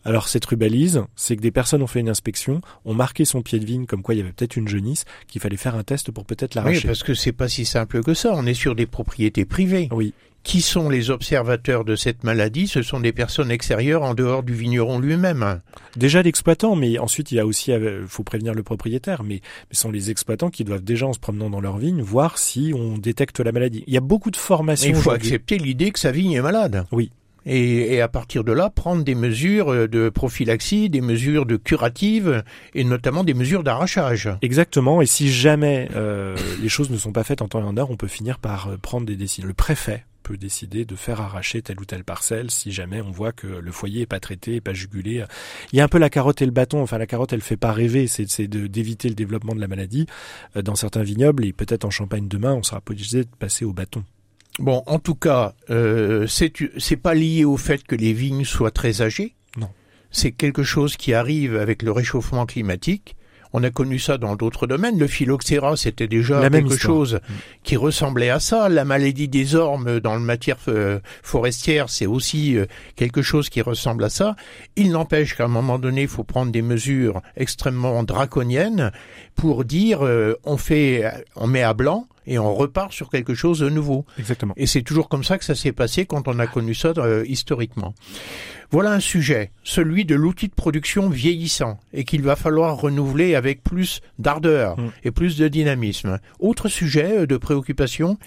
Alors 0.05 0.29
cette 0.29 0.45
rubalise, 0.45 1.03
c'est 1.15 1.35
que 1.35 1.41
des 1.41 1.51
personnes 1.51 1.81
ont 1.81 1.87
fait 1.87 1.99
une 1.99 2.09
inspection, 2.09 2.61
ont 2.85 2.93
marqué 2.93 3.25
son 3.25 3.41
pied 3.41 3.59
de 3.59 3.65
vigne 3.65 3.85
comme 3.85 4.03
quoi 4.03 4.13
il 4.13 4.19
y 4.19 4.21
avait 4.21 4.31
peut-être 4.31 4.55
une 4.55 4.67
jaunisse, 4.67 5.03
qu'il 5.27 5.41
fallait 5.41 5.57
faire 5.57 5.75
un 5.75 5.83
test 5.83 6.11
pour 6.11 6.25
peut-être 6.25 6.55
l'arracher. 6.55 6.77
Oui, 6.77 6.85
parce 6.85 7.03
que 7.03 7.13
c'est 7.13 7.33
pas 7.33 7.49
si 7.49 7.65
simple 7.65 8.03
que 8.03 8.13
ça. 8.13 8.31
On 8.35 8.45
est 8.45 8.53
sur 8.53 8.75
des 8.75 8.85
propriétés 8.85 9.43
privées. 9.43 9.89
Oui. 9.91 10.13
Qui 10.43 10.61
sont 10.61 10.89
les 10.89 11.09
observateurs 11.09 11.83
de 11.83 11.95
cette 11.95 12.23
maladie? 12.23 12.67
Ce 12.67 12.83
sont 12.83 12.99
des 12.99 13.11
personnes 13.11 13.49
extérieures 13.49 14.03
en 14.03 14.13
dehors 14.13 14.43
du 14.43 14.53
vigneron 14.53 14.99
lui-même. 14.99 15.59
Déjà 15.97 16.21
l'exploitant, 16.21 16.75
mais 16.75 16.99
ensuite 16.99 17.31
il 17.31 17.35
y 17.35 17.39
a 17.39 17.47
aussi, 17.47 17.71
euh, 17.71 18.05
faut 18.07 18.23
prévenir 18.23 18.53
le 18.53 18.61
propriétaire, 18.61 19.23
mais, 19.23 19.41
ce 19.71 19.81
sont 19.81 19.91
les 19.91 20.11
exploitants 20.11 20.51
qui 20.51 20.63
doivent 20.63 20.83
déjà 20.83 21.07
en 21.07 21.13
se 21.13 21.19
promenant 21.19 21.49
dans 21.49 21.61
leur 21.61 21.77
vigne 21.77 22.01
voir 22.01 22.37
si 22.37 22.73
on 22.75 22.99
détecte 22.99 23.39
la 23.39 23.51
maladie. 23.51 23.83
Il 23.87 23.93
y 23.93 23.97
a 23.97 24.01
beaucoup 24.01 24.29
de 24.29 24.37
formations. 24.37 24.89
Il 24.89 24.95
faut 24.95 25.09
accepter 25.09 25.57
l'idée 25.57 25.91
que 25.91 25.99
sa 25.99 26.11
vigne 26.11 26.33
est 26.33 26.41
malade. 26.41 26.85
Oui 26.91 27.09
et, 27.45 28.01
à 28.01 28.07
partir 28.07 28.43
de 28.43 28.51
là 28.51 28.69
prendre 28.69 29.03
des 29.03 29.15
mesures 29.15 29.71
euh, 29.71 29.87
de 29.87 30.09
prophylaxie, 30.09 30.89
des 30.89 31.01
mesures 31.01 31.45
de 31.45 31.57
curative 31.57 32.43
et 32.73 32.83
notamment 32.83 33.23
des 33.23 33.33
mesures 33.33 33.63
d'arrachage. 33.63 34.29
Exactement. 34.41 35.01
Et 35.01 35.05
si 35.05 35.31
jamais 35.31 35.89
euh, 35.95 36.35
les 36.61 36.69
choses 36.69 36.89
ne 36.89 36.97
sont 36.97 37.11
pas 37.11 37.23
faites 37.23 37.41
en 37.41 37.47
temps 37.47 37.61
et 37.61 37.63
en 37.63 37.77
heure, 37.77 37.91
on 37.91 37.97
peut 37.97 38.07
finir 38.07 38.39
par 38.39 38.67
euh, 38.69 38.77
prendre 38.77 39.05
des 39.05 39.15
décisions. 39.15 39.47
Le 39.47 39.53
préfet 39.53 40.05
peut 40.23 40.37
décider 40.37 40.85
de 40.85 40.95
faire 40.95 41.21
arracher 41.21 41.61
telle 41.61 41.79
ou 41.79 41.85
telle 41.85 42.03
parcelle 42.03 42.49
si 42.49 42.71
jamais 42.71 42.99
on 42.99 43.11
voit 43.11 43.31
que 43.31 43.45
le 43.45 43.71
foyer 43.71 44.01
est 44.01 44.07
pas 44.07 44.19
traité, 44.19 44.59
pas 44.59 44.73
jugulé. 44.73 45.23
Il 45.71 45.77
y 45.77 45.81
a 45.81 45.83
un 45.83 45.87
peu 45.87 45.99
la 45.99 46.09
carotte 46.09 46.41
et 46.41 46.45
le 46.45 46.51
bâton. 46.51 46.81
Enfin, 46.81 46.97
la 46.97 47.05
carotte, 47.05 47.31
elle 47.31 47.41
fait 47.41 47.57
pas 47.57 47.71
rêver. 47.71 48.07
C'est 48.07 48.47
d'éviter 48.47 49.07
le 49.07 49.13
développement 49.13 49.53
de 49.53 49.61
la 49.61 49.67
maladie 49.67 50.07
dans 50.55 50.73
certains 50.73 51.03
vignobles 51.03 51.45
et 51.45 51.53
peut-être 51.53 51.85
en 51.85 51.91
Champagne 51.91 52.27
demain, 52.27 52.55
on 52.55 52.63
sera 52.63 52.81
obligé 52.89 53.23
de 53.23 53.29
passer 53.37 53.65
au 53.65 53.73
bâton. 53.73 54.03
Bon, 54.59 54.83
en 54.85 54.99
tout 54.99 55.15
cas, 55.15 55.53
euh, 55.69 56.27
c'est 56.27 56.95
pas 56.95 57.13
lié 57.13 57.43
au 57.45 57.57
fait 57.57 57.83
que 57.83 57.95
les 57.95 58.13
vignes 58.13 58.45
soient 58.45 58.71
très 58.71 59.01
âgées. 59.01 59.35
Non. 59.57 59.69
C'est 60.11 60.31
quelque 60.31 60.63
chose 60.63 60.95
qui 60.95 61.13
arrive 61.13 61.57
avec 61.57 61.81
le 61.81 61.91
réchauffement 61.91 62.45
climatique. 62.45 63.15
On 63.57 63.63
a 63.63 63.69
connu 63.69 63.99
ça 63.99 64.17
dans 64.17 64.35
d'autres 64.35 64.67
domaines. 64.67 64.99
Le 64.99 65.07
phylloxéra, 65.07 65.77
c'était 65.77 66.09
déjà 66.09 66.41
La 66.41 66.49
quelque 66.49 66.75
chose 66.75 67.21
qui 67.63 67.77
ressemblait 67.77 68.29
à 68.29 68.41
ça. 68.41 68.67
La 68.67 68.83
maladie 68.83 69.29
des 69.29 69.55
ormes 69.55 70.01
dans 70.01 70.15
le 70.15 70.19
matière 70.19 70.57
euh, 70.67 70.99
forestière, 71.23 71.89
c'est 71.89 72.05
aussi 72.05 72.57
euh, 72.57 72.65
quelque 72.97 73.21
chose 73.21 73.47
qui 73.47 73.61
ressemble 73.61 74.03
à 74.03 74.09
ça. 74.09 74.35
Il 74.75 74.91
n'empêche 74.91 75.37
qu'à 75.37 75.45
un 75.45 75.47
moment 75.47 75.79
donné, 75.79 76.01
il 76.01 76.09
faut 76.09 76.25
prendre 76.25 76.51
des 76.51 76.61
mesures 76.61 77.21
extrêmement 77.37 78.03
draconiennes 78.03 78.91
pour 79.35 79.63
dire 79.63 80.05
euh, 80.05 80.35
on 80.43 80.57
fait, 80.57 81.09
on 81.37 81.47
met 81.47 81.63
à 81.63 81.73
blanc 81.73 82.09
et 82.27 82.39
on 82.39 82.53
repart 82.55 82.91
sur 82.91 83.09
quelque 83.09 83.33
chose 83.33 83.59
de 83.59 83.69
nouveau. 83.69 84.05
Exactement. 84.17 84.53
Et 84.57 84.67
c'est 84.67 84.81
toujours 84.81 85.09
comme 85.09 85.23
ça 85.23 85.37
que 85.37 85.45
ça 85.45 85.55
s'est 85.55 85.71
passé 85.71 86.05
quand 86.05 86.27
on 86.27 86.39
a 86.39 86.47
connu 86.47 86.73
ça 86.73 86.93
euh, 86.97 87.23
historiquement. 87.27 87.93
Voilà 88.71 88.91
un 88.91 88.99
sujet, 88.99 89.51
celui 89.63 90.05
de 90.05 90.15
l'outil 90.15 90.47
de 90.47 90.53
production 90.53 91.09
vieillissant 91.09 91.79
et 91.93 92.03
qu'il 92.03 92.21
va 92.21 92.35
falloir 92.35 92.77
renouveler 92.77 93.35
avec 93.35 93.63
plus 93.63 94.01
d'ardeur 94.19 94.75
Mm. 94.77 94.91
et 95.03 95.11
plus 95.11 95.37
de 95.37 95.47
dynamisme. 95.47 96.19
Autre 96.39 96.67
sujet 96.67 97.19
euh, 97.19 97.27
de 97.27 97.37
préoccupation, 97.37 98.17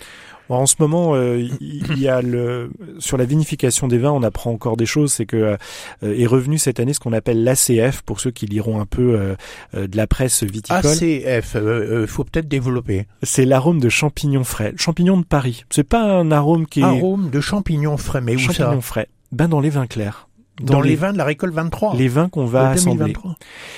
en 0.49 0.67
ce 0.67 0.77
moment, 0.79 1.15
euh, 1.15 1.47
il 1.61 1.99
y 1.99 2.09
a 2.09 2.23
le 2.23 2.71
sur 2.99 3.17
la 3.19 3.25
vinification 3.25 3.87
des 3.87 3.99
vins, 3.99 4.13
on 4.13 4.23
apprend 4.23 4.51
encore 4.51 4.77
des 4.77 4.87
choses. 4.87 5.13
C'est 5.13 5.27
que 5.27 5.37
euh, 5.37 5.57
est 6.03 6.27
revenu 6.27 6.59
cette 6.59 6.81
année 6.81 6.95
ce 6.95 7.01
qu'on 7.01 7.13
appelle 7.13 7.45
l'ACF 7.45 8.03
pour 8.03 8.21
ceux 8.21 8.31
qui 8.31 8.47
liront 8.47 8.81
un 8.81 8.87
peu 8.87 9.37
euh, 9.75 9.87
de 9.87 9.97
la 9.97 10.07
presse 10.07 10.43
viticole. 10.43 10.87
ACF, 10.87 11.57
faut 12.07 12.25
peut-être 12.25 12.49
développer. 12.49 13.07
C'est 13.23 13.45
l'arôme 13.45 13.81
de 13.81 13.89
champignons 13.89 14.45
frais, 14.45 14.73
champignons 14.77 15.19
de 15.19 15.25
Paris. 15.25 15.65
C'est 15.71 15.85
pas 15.85 16.03
un 16.03 16.31
arôme 16.31 16.67
qui 16.67 16.81
est 16.81 16.85
Arôme 16.85 17.29
de 17.31 17.41
champignons 17.41 17.97
frais, 17.99 18.21
mais 18.23 18.35
où 18.35 18.39
champignons 18.39 18.81
ça 18.81 18.81
frais. 18.81 19.09
Ben 19.31 19.49
dans 19.49 19.61
les 19.61 19.71
vins 19.71 19.87
clairs. 19.87 20.28
Dans, 20.61 20.81
les 20.81 20.97
vins 20.97 21.13
de 21.13 21.19
la 21.19 21.25
récolte 21.25 21.55
23. 21.55 21.97
les 21.97 22.09
vins 22.09 22.29
qu'on 22.29 22.45
va 22.45 22.71
assembler. 22.71 23.13
2023. 23.13 23.37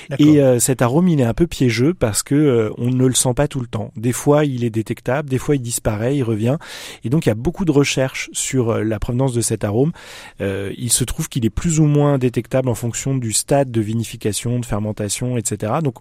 D'accord. 0.09 0.27
Et 0.27 0.41
euh, 0.41 0.59
cet 0.59 0.83
arôme, 0.83 1.09
il 1.09 1.21
est 1.21 1.25
un 1.25 1.35
peu 1.35 1.47
piégeux 1.47 1.95
parce 1.95 2.23
que 2.23 2.35
euh, 2.35 2.71
on 2.79 2.91
ne 2.91 3.07
le 3.07 3.15
sent 3.15 3.35
pas 3.35 3.49
tout 3.49 3.61
le 3.61 3.67
temps. 3.67 3.93
Des 3.97 4.13
fois, 4.13 4.45
il 4.45 4.65
est 4.65 4.71
détectable, 4.71 5.29
des 5.29 5.39
fois, 5.39 5.57
il 5.57 5.63
disparaît, 5.63 6.17
il 6.17 6.23
revient. 6.23 6.57
Et 7.05 7.11
donc, 7.11 7.27
il 7.27 7.29
y 7.29 7.33
a 7.33 7.37
beaucoup 7.37 7.65
de 7.65 7.71
recherches 7.71 8.31
sur 8.33 8.71
euh, 8.71 8.83
la 8.83 8.99
provenance 8.99 9.33
de 9.33 9.41
cet 9.41 9.65
arôme. 9.65 9.93
Il 10.41 10.91
se 10.91 11.05
trouve 11.05 11.29
qu'il 11.29 11.45
est 11.45 11.51
plus 11.51 11.81
ou 11.81 11.85
moins 11.85 12.19
détectable 12.19 12.69
en 12.69 12.75
fonction 12.75 13.15
du 13.15 13.33
stade 13.33 13.71
de 13.71 13.81
vinification, 13.81 14.59
de 14.59 14.67
fermentation, 14.67 15.37
etc. 15.37 15.75
Donc 15.83 15.97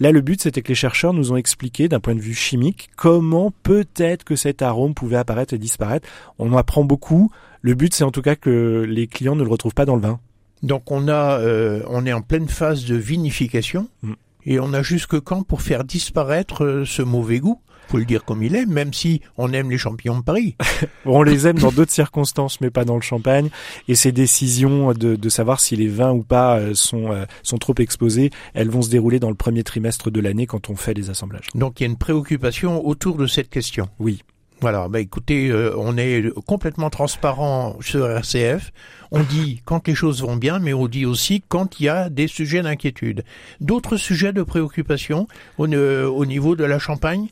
là, 0.00 0.10
le 0.10 0.20
but, 0.20 0.42
c'était 0.42 0.62
que 0.62 0.68
les 0.68 0.74
chercheurs 0.74 1.12
nous 1.12 1.32
ont 1.32 1.36
expliqué, 1.36 1.88
d'un 1.88 2.00
point 2.00 2.14
de 2.14 2.20
vue 2.20 2.34
chimique, 2.34 2.90
comment 2.96 3.52
peut-être 3.62 4.24
que 4.24 4.36
cet 4.36 4.62
arôme 4.62 4.94
pouvait 4.94 5.16
apparaître 5.16 5.54
et 5.54 5.58
disparaître. 5.58 6.08
On 6.38 6.52
en 6.52 6.56
apprend 6.56 6.84
beaucoup. 6.84 7.30
Le 7.64 7.74
but, 7.74 7.94
c'est 7.94 8.04
en 8.04 8.10
tout 8.10 8.20
cas 8.20 8.36
que 8.36 8.84
les 8.86 9.06
clients 9.06 9.36
ne 9.36 9.42
le 9.42 9.48
retrouvent 9.48 9.72
pas 9.72 9.86
dans 9.86 9.96
le 9.96 10.02
vin. 10.02 10.20
Donc 10.62 10.90
on 10.90 11.08
a, 11.08 11.40
euh, 11.40 11.82
on 11.88 12.04
est 12.04 12.12
en 12.12 12.20
pleine 12.20 12.46
phase 12.46 12.84
de 12.84 12.94
vinification 12.94 13.88
Mm. 14.02 14.12
et 14.44 14.60
on 14.60 14.74
a 14.74 14.82
jusque 14.82 15.18
quand 15.20 15.44
pour 15.44 15.62
faire 15.62 15.82
disparaître 15.82 16.62
euh, 16.62 16.84
ce 16.84 17.00
mauvais 17.00 17.38
goût? 17.40 17.62
Faut 17.88 17.96
le 17.96 18.04
dire 18.04 18.26
comme 18.26 18.42
il 18.42 18.54
est, 18.54 18.66
même 18.66 18.92
si 18.92 19.22
on 19.38 19.50
aime 19.54 19.70
les 19.70 19.78
champignons 19.78 20.18
de 20.18 20.22
Paris. 20.22 20.56
On 21.06 21.22
les 21.22 21.46
aime 21.46 21.58
dans 21.58 21.72
d'autres 21.72 21.92
circonstances, 21.92 22.60
mais 22.60 22.70
pas 22.70 22.84
dans 22.84 22.96
le 22.96 23.02
champagne. 23.02 23.48
Et 23.88 23.94
ces 23.94 24.12
décisions 24.12 24.92
de, 24.92 25.16
de 25.16 25.28
savoir 25.30 25.60
si 25.60 25.74
les 25.76 25.88
vins 25.88 26.12
ou 26.12 26.22
pas 26.22 26.58
euh, 26.58 26.74
sont, 26.74 27.12
euh, 27.12 27.24
sont 27.42 27.58
trop 27.58 27.74
exposés, 27.78 28.30
elles 28.52 28.70
vont 28.70 28.82
se 28.82 28.90
dérouler 28.90 29.20
dans 29.20 29.30
le 29.30 29.34
premier 29.34 29.64
trimestre 29.64 30.10
de 30.10 30.20
l'année 30.20 30.46
quand 30.46 30.68
on 30.68 30.76
fait 30.76 30.92
les 30.94 31.08
assemblages. 31.08 31.48
Donc 31.54 31.80
il 31.80 31.84
y 31.84 31.86
a 31.86 31.90
une 31.90 31.96
préoccupation 31.98 32.86
autour 32.86 33.16
de 33.16 33.26
cette 33.26 33.48
question. 33.48 33.88
Oui. 33.98 34.22
Voilà, 34.64 34.88
bah 34.88 34.98
écoutez, 34.98 35.50
euh, 35.50 35.74
on 35.76 35.98
est 35.98 36.32
complètement 36.46 36.88
transparent 36.88 37.76
sur 37.82 38.10
RCF. 38.10 38.72
On 39.16 39.22
dit 39.22 39.62
quand 39.64 39.86
les 39.86 39.94
choses 39.94 40.22
vont 40.22 40.34
bien, 40.34 40.58
mais 40.58 40.72
on 40.72 40.88
dit 40.88 41.06
aussi 41.06 41.40
quand 41.46 41.78
il 41.78 41.84
y 41.84 41.88
a 41.88 42.10
des 42.10 42.26
sujets 42.26 42.62
d'inquiétude. 42.62 43.22
D'autres 43.60 43.96
sujets 43.96 44.32
de 44.32 44.42
préoccupation 44.42 45.28
au, 45.56 45.68
niveau 45.68 46.56
de 46.56 46.64
la 46.64 46.80
Champagne? 46.80 47.28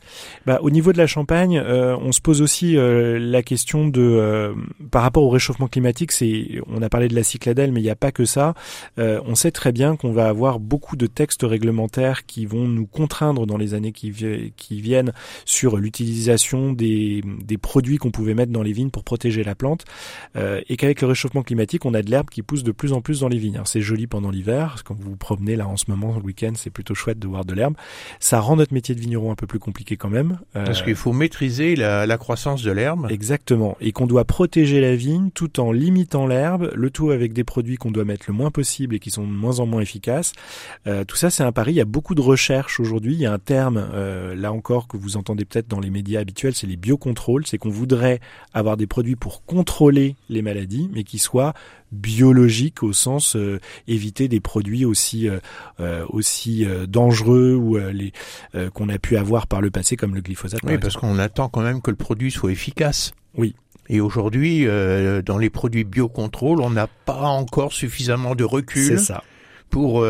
Bah, 0.47 0.61
au 0.63 0.71
niveau 0.71 0.93
de 0.93 0.99
la 0.99 1.09
Champagne, 1.09 1.59
euh, 1.59 1.97
on 1.97 2.13
se 2.13 2.21
pose 2.21 2.41
aussi 2.41 2.77
euh, 2.77 3.19
la 3.19 3.43
question 3.43 3.89
de, 3.89 4.01
euh, 4.01 4.55
par 4.93 5.03
rapport 5.03 5.25
au 5.25 5.29
réchauffement 5.29 5.67
climatique, 5.67 6.13
c'est, 6.13 6.61
on 6.69 6.83
a 6.83 6.89
parlé 6.89 7.09
de 7.09 7.17
la 7.17 7.25
cycladelle, 7.25 7.73
mais 7.73 7.81
il 7.81 7.85
n'y 7.85 7.91
a 7.91 7.97
pas 7.97 8.13
que 8.13 8.25
ça. 8.25 8.55
On 8.99 9.35
sait 9.35 9.51
très 9.51 9.73
bien 9.73 9.97
qu'on 9.97 10.13
va 10.13 10.29
avoir 10.29 10.61
beaucoup 10.61 10.95
de 10.95 11.09
textes 11.09 11.43
réglementaires 11.43 12.27
qui 12.27 12.47
vont 12.47 12.69
nous 12.69 12.87
contraindre 12.87 13.45
dans 13.45 13.57
les 13.57 13.75
années 13.75 13.91
qui, 13.91 14.13
vi- 14.13 14.53
qui 14.57 14.81
viennent 14.81 15.13
sur 15.45 15.79
l'utilisation 15.79 16.73
des, 16.73 17.23
des 17.43 17.59
produits 17.59 17.97
qu'on 17.97 18.13
pouvait 18.13 18.35
mettre 18.35 18.53
dans 18.53 18.63
les 18.63 18.73
vignes 18.73 18.91
pour 18.91 19.03
protéger 19.03 19.43
la 19.43 19.57
plante, 19.57 19.85
et 20.37 20.77
qu'avec 20.77 21.01
le 21.01 21.09
réchauffement 21.09 21.43
climatique, 21.43 21.72
on 21.85 21.95
a 21.95 22.03
de 22.03 22.11
l'herbe 22.11 22.31
qui 22.31 22.43
pousse 22.43 22.63
de 22.63 22.73
plus 22.73 22.93
en 22.93 23.01
plus 23.01 23.21
dans 23.21 23.29
les 23.29 23.39
vignes. 23.39 23.61
C'est 23.65 23.81
joli 23.81 24.07
pendant 24.07 24.31
l'hiver, 24.31 24.83
quand 24.85 24.95
vous 24.95 25.11
vous 25.11 25.17
promenez 25.17 25.57
là 25.57 25.67
en 25.67 25.77
ce 25.77 25.85
moment, 25.89 26.15
le 26.17 26.23
week-end, 26.23 26.53
c'est 26.57 26.71
plutôt 26.71 26.95
chouette 26.95 27.19
de 27.19 27.27
voir 27.27 27.45
de 27.45 27.55
l'herbe. 27.55 27.75
Ça 28.21 28.41
rend 28.41 28.57
notre 28.57 28.75
métier 28.75 28.95
de 28.95 29.01
vigneron 29.01 29.33
un 29.33 29.35
peu 29.35 29.47
plus 29.47 29.59
compliqué 29.59 29.97
quand 29.97 30.11
même. 30.11 30.39
Euh, 30.57 30.65
Parce 30.65 30.83
qu'il 30.83 30.95
faut 30.95 31.13
maîtriser 31.13 31.77
la, 31.77 32.07
la 32.07 32.19
croissance 32.19 32.63
de 32.63 32.71
l'herbe. 32.71 33.07
Exactement. 33.11 33.77
Et 33.81 33.93
qu'on 33.93 34.07
doit 34.07 34.25
protéger 34.25 34.81
la 34.81 34.95
vigne 34.97 35.31
tout 35.31 35.61
en 35.61 35.73
limitant 35.73 36.27
l'herbe, 36.27 36.71
le 36.75 36.91
tout 36.91 37.11
avec 37.11 37.33
des 37.33 37.45
produits 37.45 37.77
qu'on 37.77 37.91
doit 37.91 38.05
mettre 38.05 38.27
le 38.29 38.35
moins 38.35 38.51
possible 38.51 38.95
et 38.95 38.99
qui 38.99 39.11
sont 39.11 39.27
de 39.27 39.33
moins 39.33 39.61
en 39.61 39.67
moins 39.67 39.81
efficaces. 39.81 40.33
Euh, 40.87 41.05
tout 41.05 41.17
ça, 41.17 41.31
c'est 41.31 41.43
un 41.43 41.53
pari. 41.53 41.73
Il 41.73 41.77
y 41.77 41.81
a 41.81 41.87
beaucoup 41.87 42.15
de 42.15 42.21
recherches 42.21 42.81
aujourd'hui. 42.81 43.15
Il 43.15 43.21
y 43.21 43.27
a 43.27 43.33
un 43.33 43.39
terme, 43.39 43.83
euh, 43.93 44.35
là 44.35 44.53
encore, 44.53 44.89
que 44.89 44.97
vous 44.97 45.17
entendez 45.17 45.45
peut-être 45.45 45.69
dans 45.69 45.81
les 45.81 45.91
médias 45.91 46.21
habituels, 46.21 46.55
c'est 46.55 46.67
les 46.67 46.77
biocontrôles. 46.77 47.47
C'est 47.47 47.59
qu'on 47.59 47.71
voudrait 47.71 48.21
avoir 48.55 48.77
des 48.77 48.87
produits 48.87 49.17
pour 49.17 49.45
contrôler 49.45 50.17
les 50.29 50.43
maladies, 50.43 50.89
mais 50.93 51.05
qui 51.05 51.19
soient 51.19 51.55
biologiques 51.93 52.83
au 52.83 52.93
sens 52.93 53.37
euh, 53.37 53.61
éviter 53.87 54.27
des 54.29 54.41
produits 54.41 54.85
aussi 54.85 55.29
euh, 55.29 55.39
euh, 55.81 56.05
aussi 56.09 56.65
euh, 56.65 56.87
dangereux 56.87 57.55
ou 57.55 57.77
les 57.77 58.13
qu'on 58.75 58.89
a 58.89 58.99
pu 58.99 59.17
avoir 59.17 59.47
par 59.47 59.61
le 59.61 59.71
passé 59.71 59.97
comme 59.97 60.15
le 60.15 60.21
glyphosate. 60.21 60.61
Oui, 60.65 60.79
parce 60.79 60.97
qu'on 60.97 61.19
attend 61.19 61.49
quand 61.49 61.63
même 61.63 61.81
que 61.83 61.91
le 61.91 61.97
produit 61.97 62.31
soit 62.31 62.51
efficace. 62.53 63.13
Oui. 63.37 63.55
Et 63.89 64.01
aujourd'hui, 64.01 64.65
dans 64.65 65.39
les 65.39 65.51
produits 65.51 65.85
biocontrôle, 65.85 66.61
on 66.61 66.71
n'a 66.71 66.87
pas 66.87 67.23
encore 67.27 67.73
suffisamment 67.73 68.35
de 68.35 68.45
recul 68.45 68.99
ça. 68.99 69.23
pour 69.71 70.07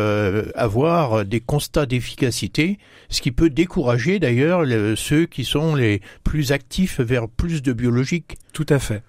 avoir 0.55 1.25
des 1.25 1.39
constats 1.39 1.85
d'efficacité, 1.85 2.77
ce 3.09 3.21
qui 3.21 3.31
peut 3.31 3.49
décourager 3.49 4.19
d'ailleurs 4.19 4.63
le- 4.63 4.95
ceux 4.95 5.25
qui 5.25 5.43
sont 5.43 5.75
les 5.75 6.01
plus 6.23 6.51
actifs 6.51 6.99
vers 6.99 7.27
plus 7.27 7.61
de 7.61 7.73
biologique. 7.73 8.37
Tout 8.53 8.65
à 8.69 8.79
fait. 8.79 9.03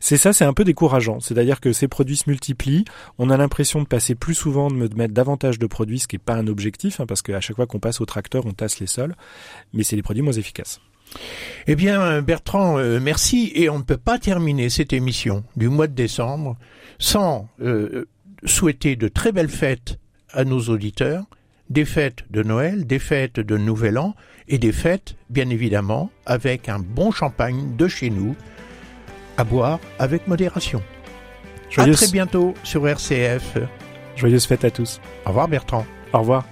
C'est 0.00 0.16
ça, 0.16 0.32
c'est 0.32 0.44
un 0.44 0.52
peu 0.52 0.64
décourageant. 0.64 1.20
C'est-à-dire 1.20 1.60
que 1.60 1.72
ces 1.72 1.88
produits 1.88 2.16
se 2.16 2.28
multiplient. 2.28 2.84
On 3.18 3.30
a 3.30 3.36
l'impression 3.36 3.80
de 3.82 3.86
passer 3.86 4.14
plus 4.14 4.34
souvent, 4.34 4.68
de 4.70 4.74
me- 4.74 4.88
de 4.88 4.96
mettre 4.96 5.14
davantage 5.14 5.58
de 5.58 5.66
produits, 5.66 5.98
ce 5.98 6.06
qui 6.08 6.16
n'est 6.16 6.22
pas 6.24 6.34
un 6.34 6.46
objectif, 6.46 7.00
hein, 7.00 7.06
parce 7.06 7.22
qu'à 7.22 7.40
chaque 7.40 7.56
fois 7.56 7.66
qu'on 7.66 7.78
passe 7.80 8.00
au 8.00 8.04
tracteur, 8.06 8.44
on 8.46 8.52
tasse 8.52 8.78
les 8.80 8.86
sols. 8.86 9.14
Mais 9.72 9.82
c'est 9.82 9.96
des 9.96 10.02
produits 10.02 10.22
moins 10.22 10.32
efficaces. 10.32 10.80
Eh 11.66 11.76
bien, 11.76 12.20
Bertrand, 12.20 12.78
euh, 12.78 12.98
merci. 13.00 13.52
Et 13.54 13.70
on 13.70 13.78
ne 13.78 13.84
peut 13.84 13.96
pas 13.96 14.18
terminer 14.18 14.68
cette 14.70 14.92
émission 14.92 15.44
du 15.56 15.68
mois 15.68 15.86
de 15.86 15.94
décembre 15.94 16.56
sans 16.98 17.48
euh, 17.60 18.06
souhaiter 18.44 18.96
de 18.96 19.08
très 19.08 19.32
belles 19.32 19.48
fêtes 19.48 19.98
à 20.32 20.44
nos 20.44 20.60
auditeurs, 20.62 21.24
des 21.70 21.84
fêtes 21.84 22.24
de 22.30 22.42
Noël, 22.42 22.86
des 22.86 22.98
fêtes 22.98 23.40
de 23.40 23.56
Nouvel 23.56 23.98
An 23.98 24.14
et 24.48 24.58
des 24.58 24.72
fêtes, 24.72 25.16
bien 25.30 25.48
évidemment, 25.48 26.10
avec 26.26 26.68
un 26.68 26.78
bon 26.78 27.10
champagne 27.10 27.76
de 27.76 27.88
chez 27.88 28.10
nous 28.10 28.36
à 29.36 29.44
boire 29.44 29.78
avec 29.98 30.26
modération. 30.26 30.82
À 31.68 31.82
Joyeuse, 31.82 31.96
très 31.96 32.08
bientôt 32.08 32.54
sur 32.62 32.86
RCF. 32.86 33.58
joyeuse 34.16 34.46
fête 34.46 34.64
à 34.64 34.70
tous. 34.70 35.00
Au 35.24 35.28
revoir 35.30 35.48
Bertrand. 35.48 35.84
Au 36.12 36.20
revoir. 36.20 36.44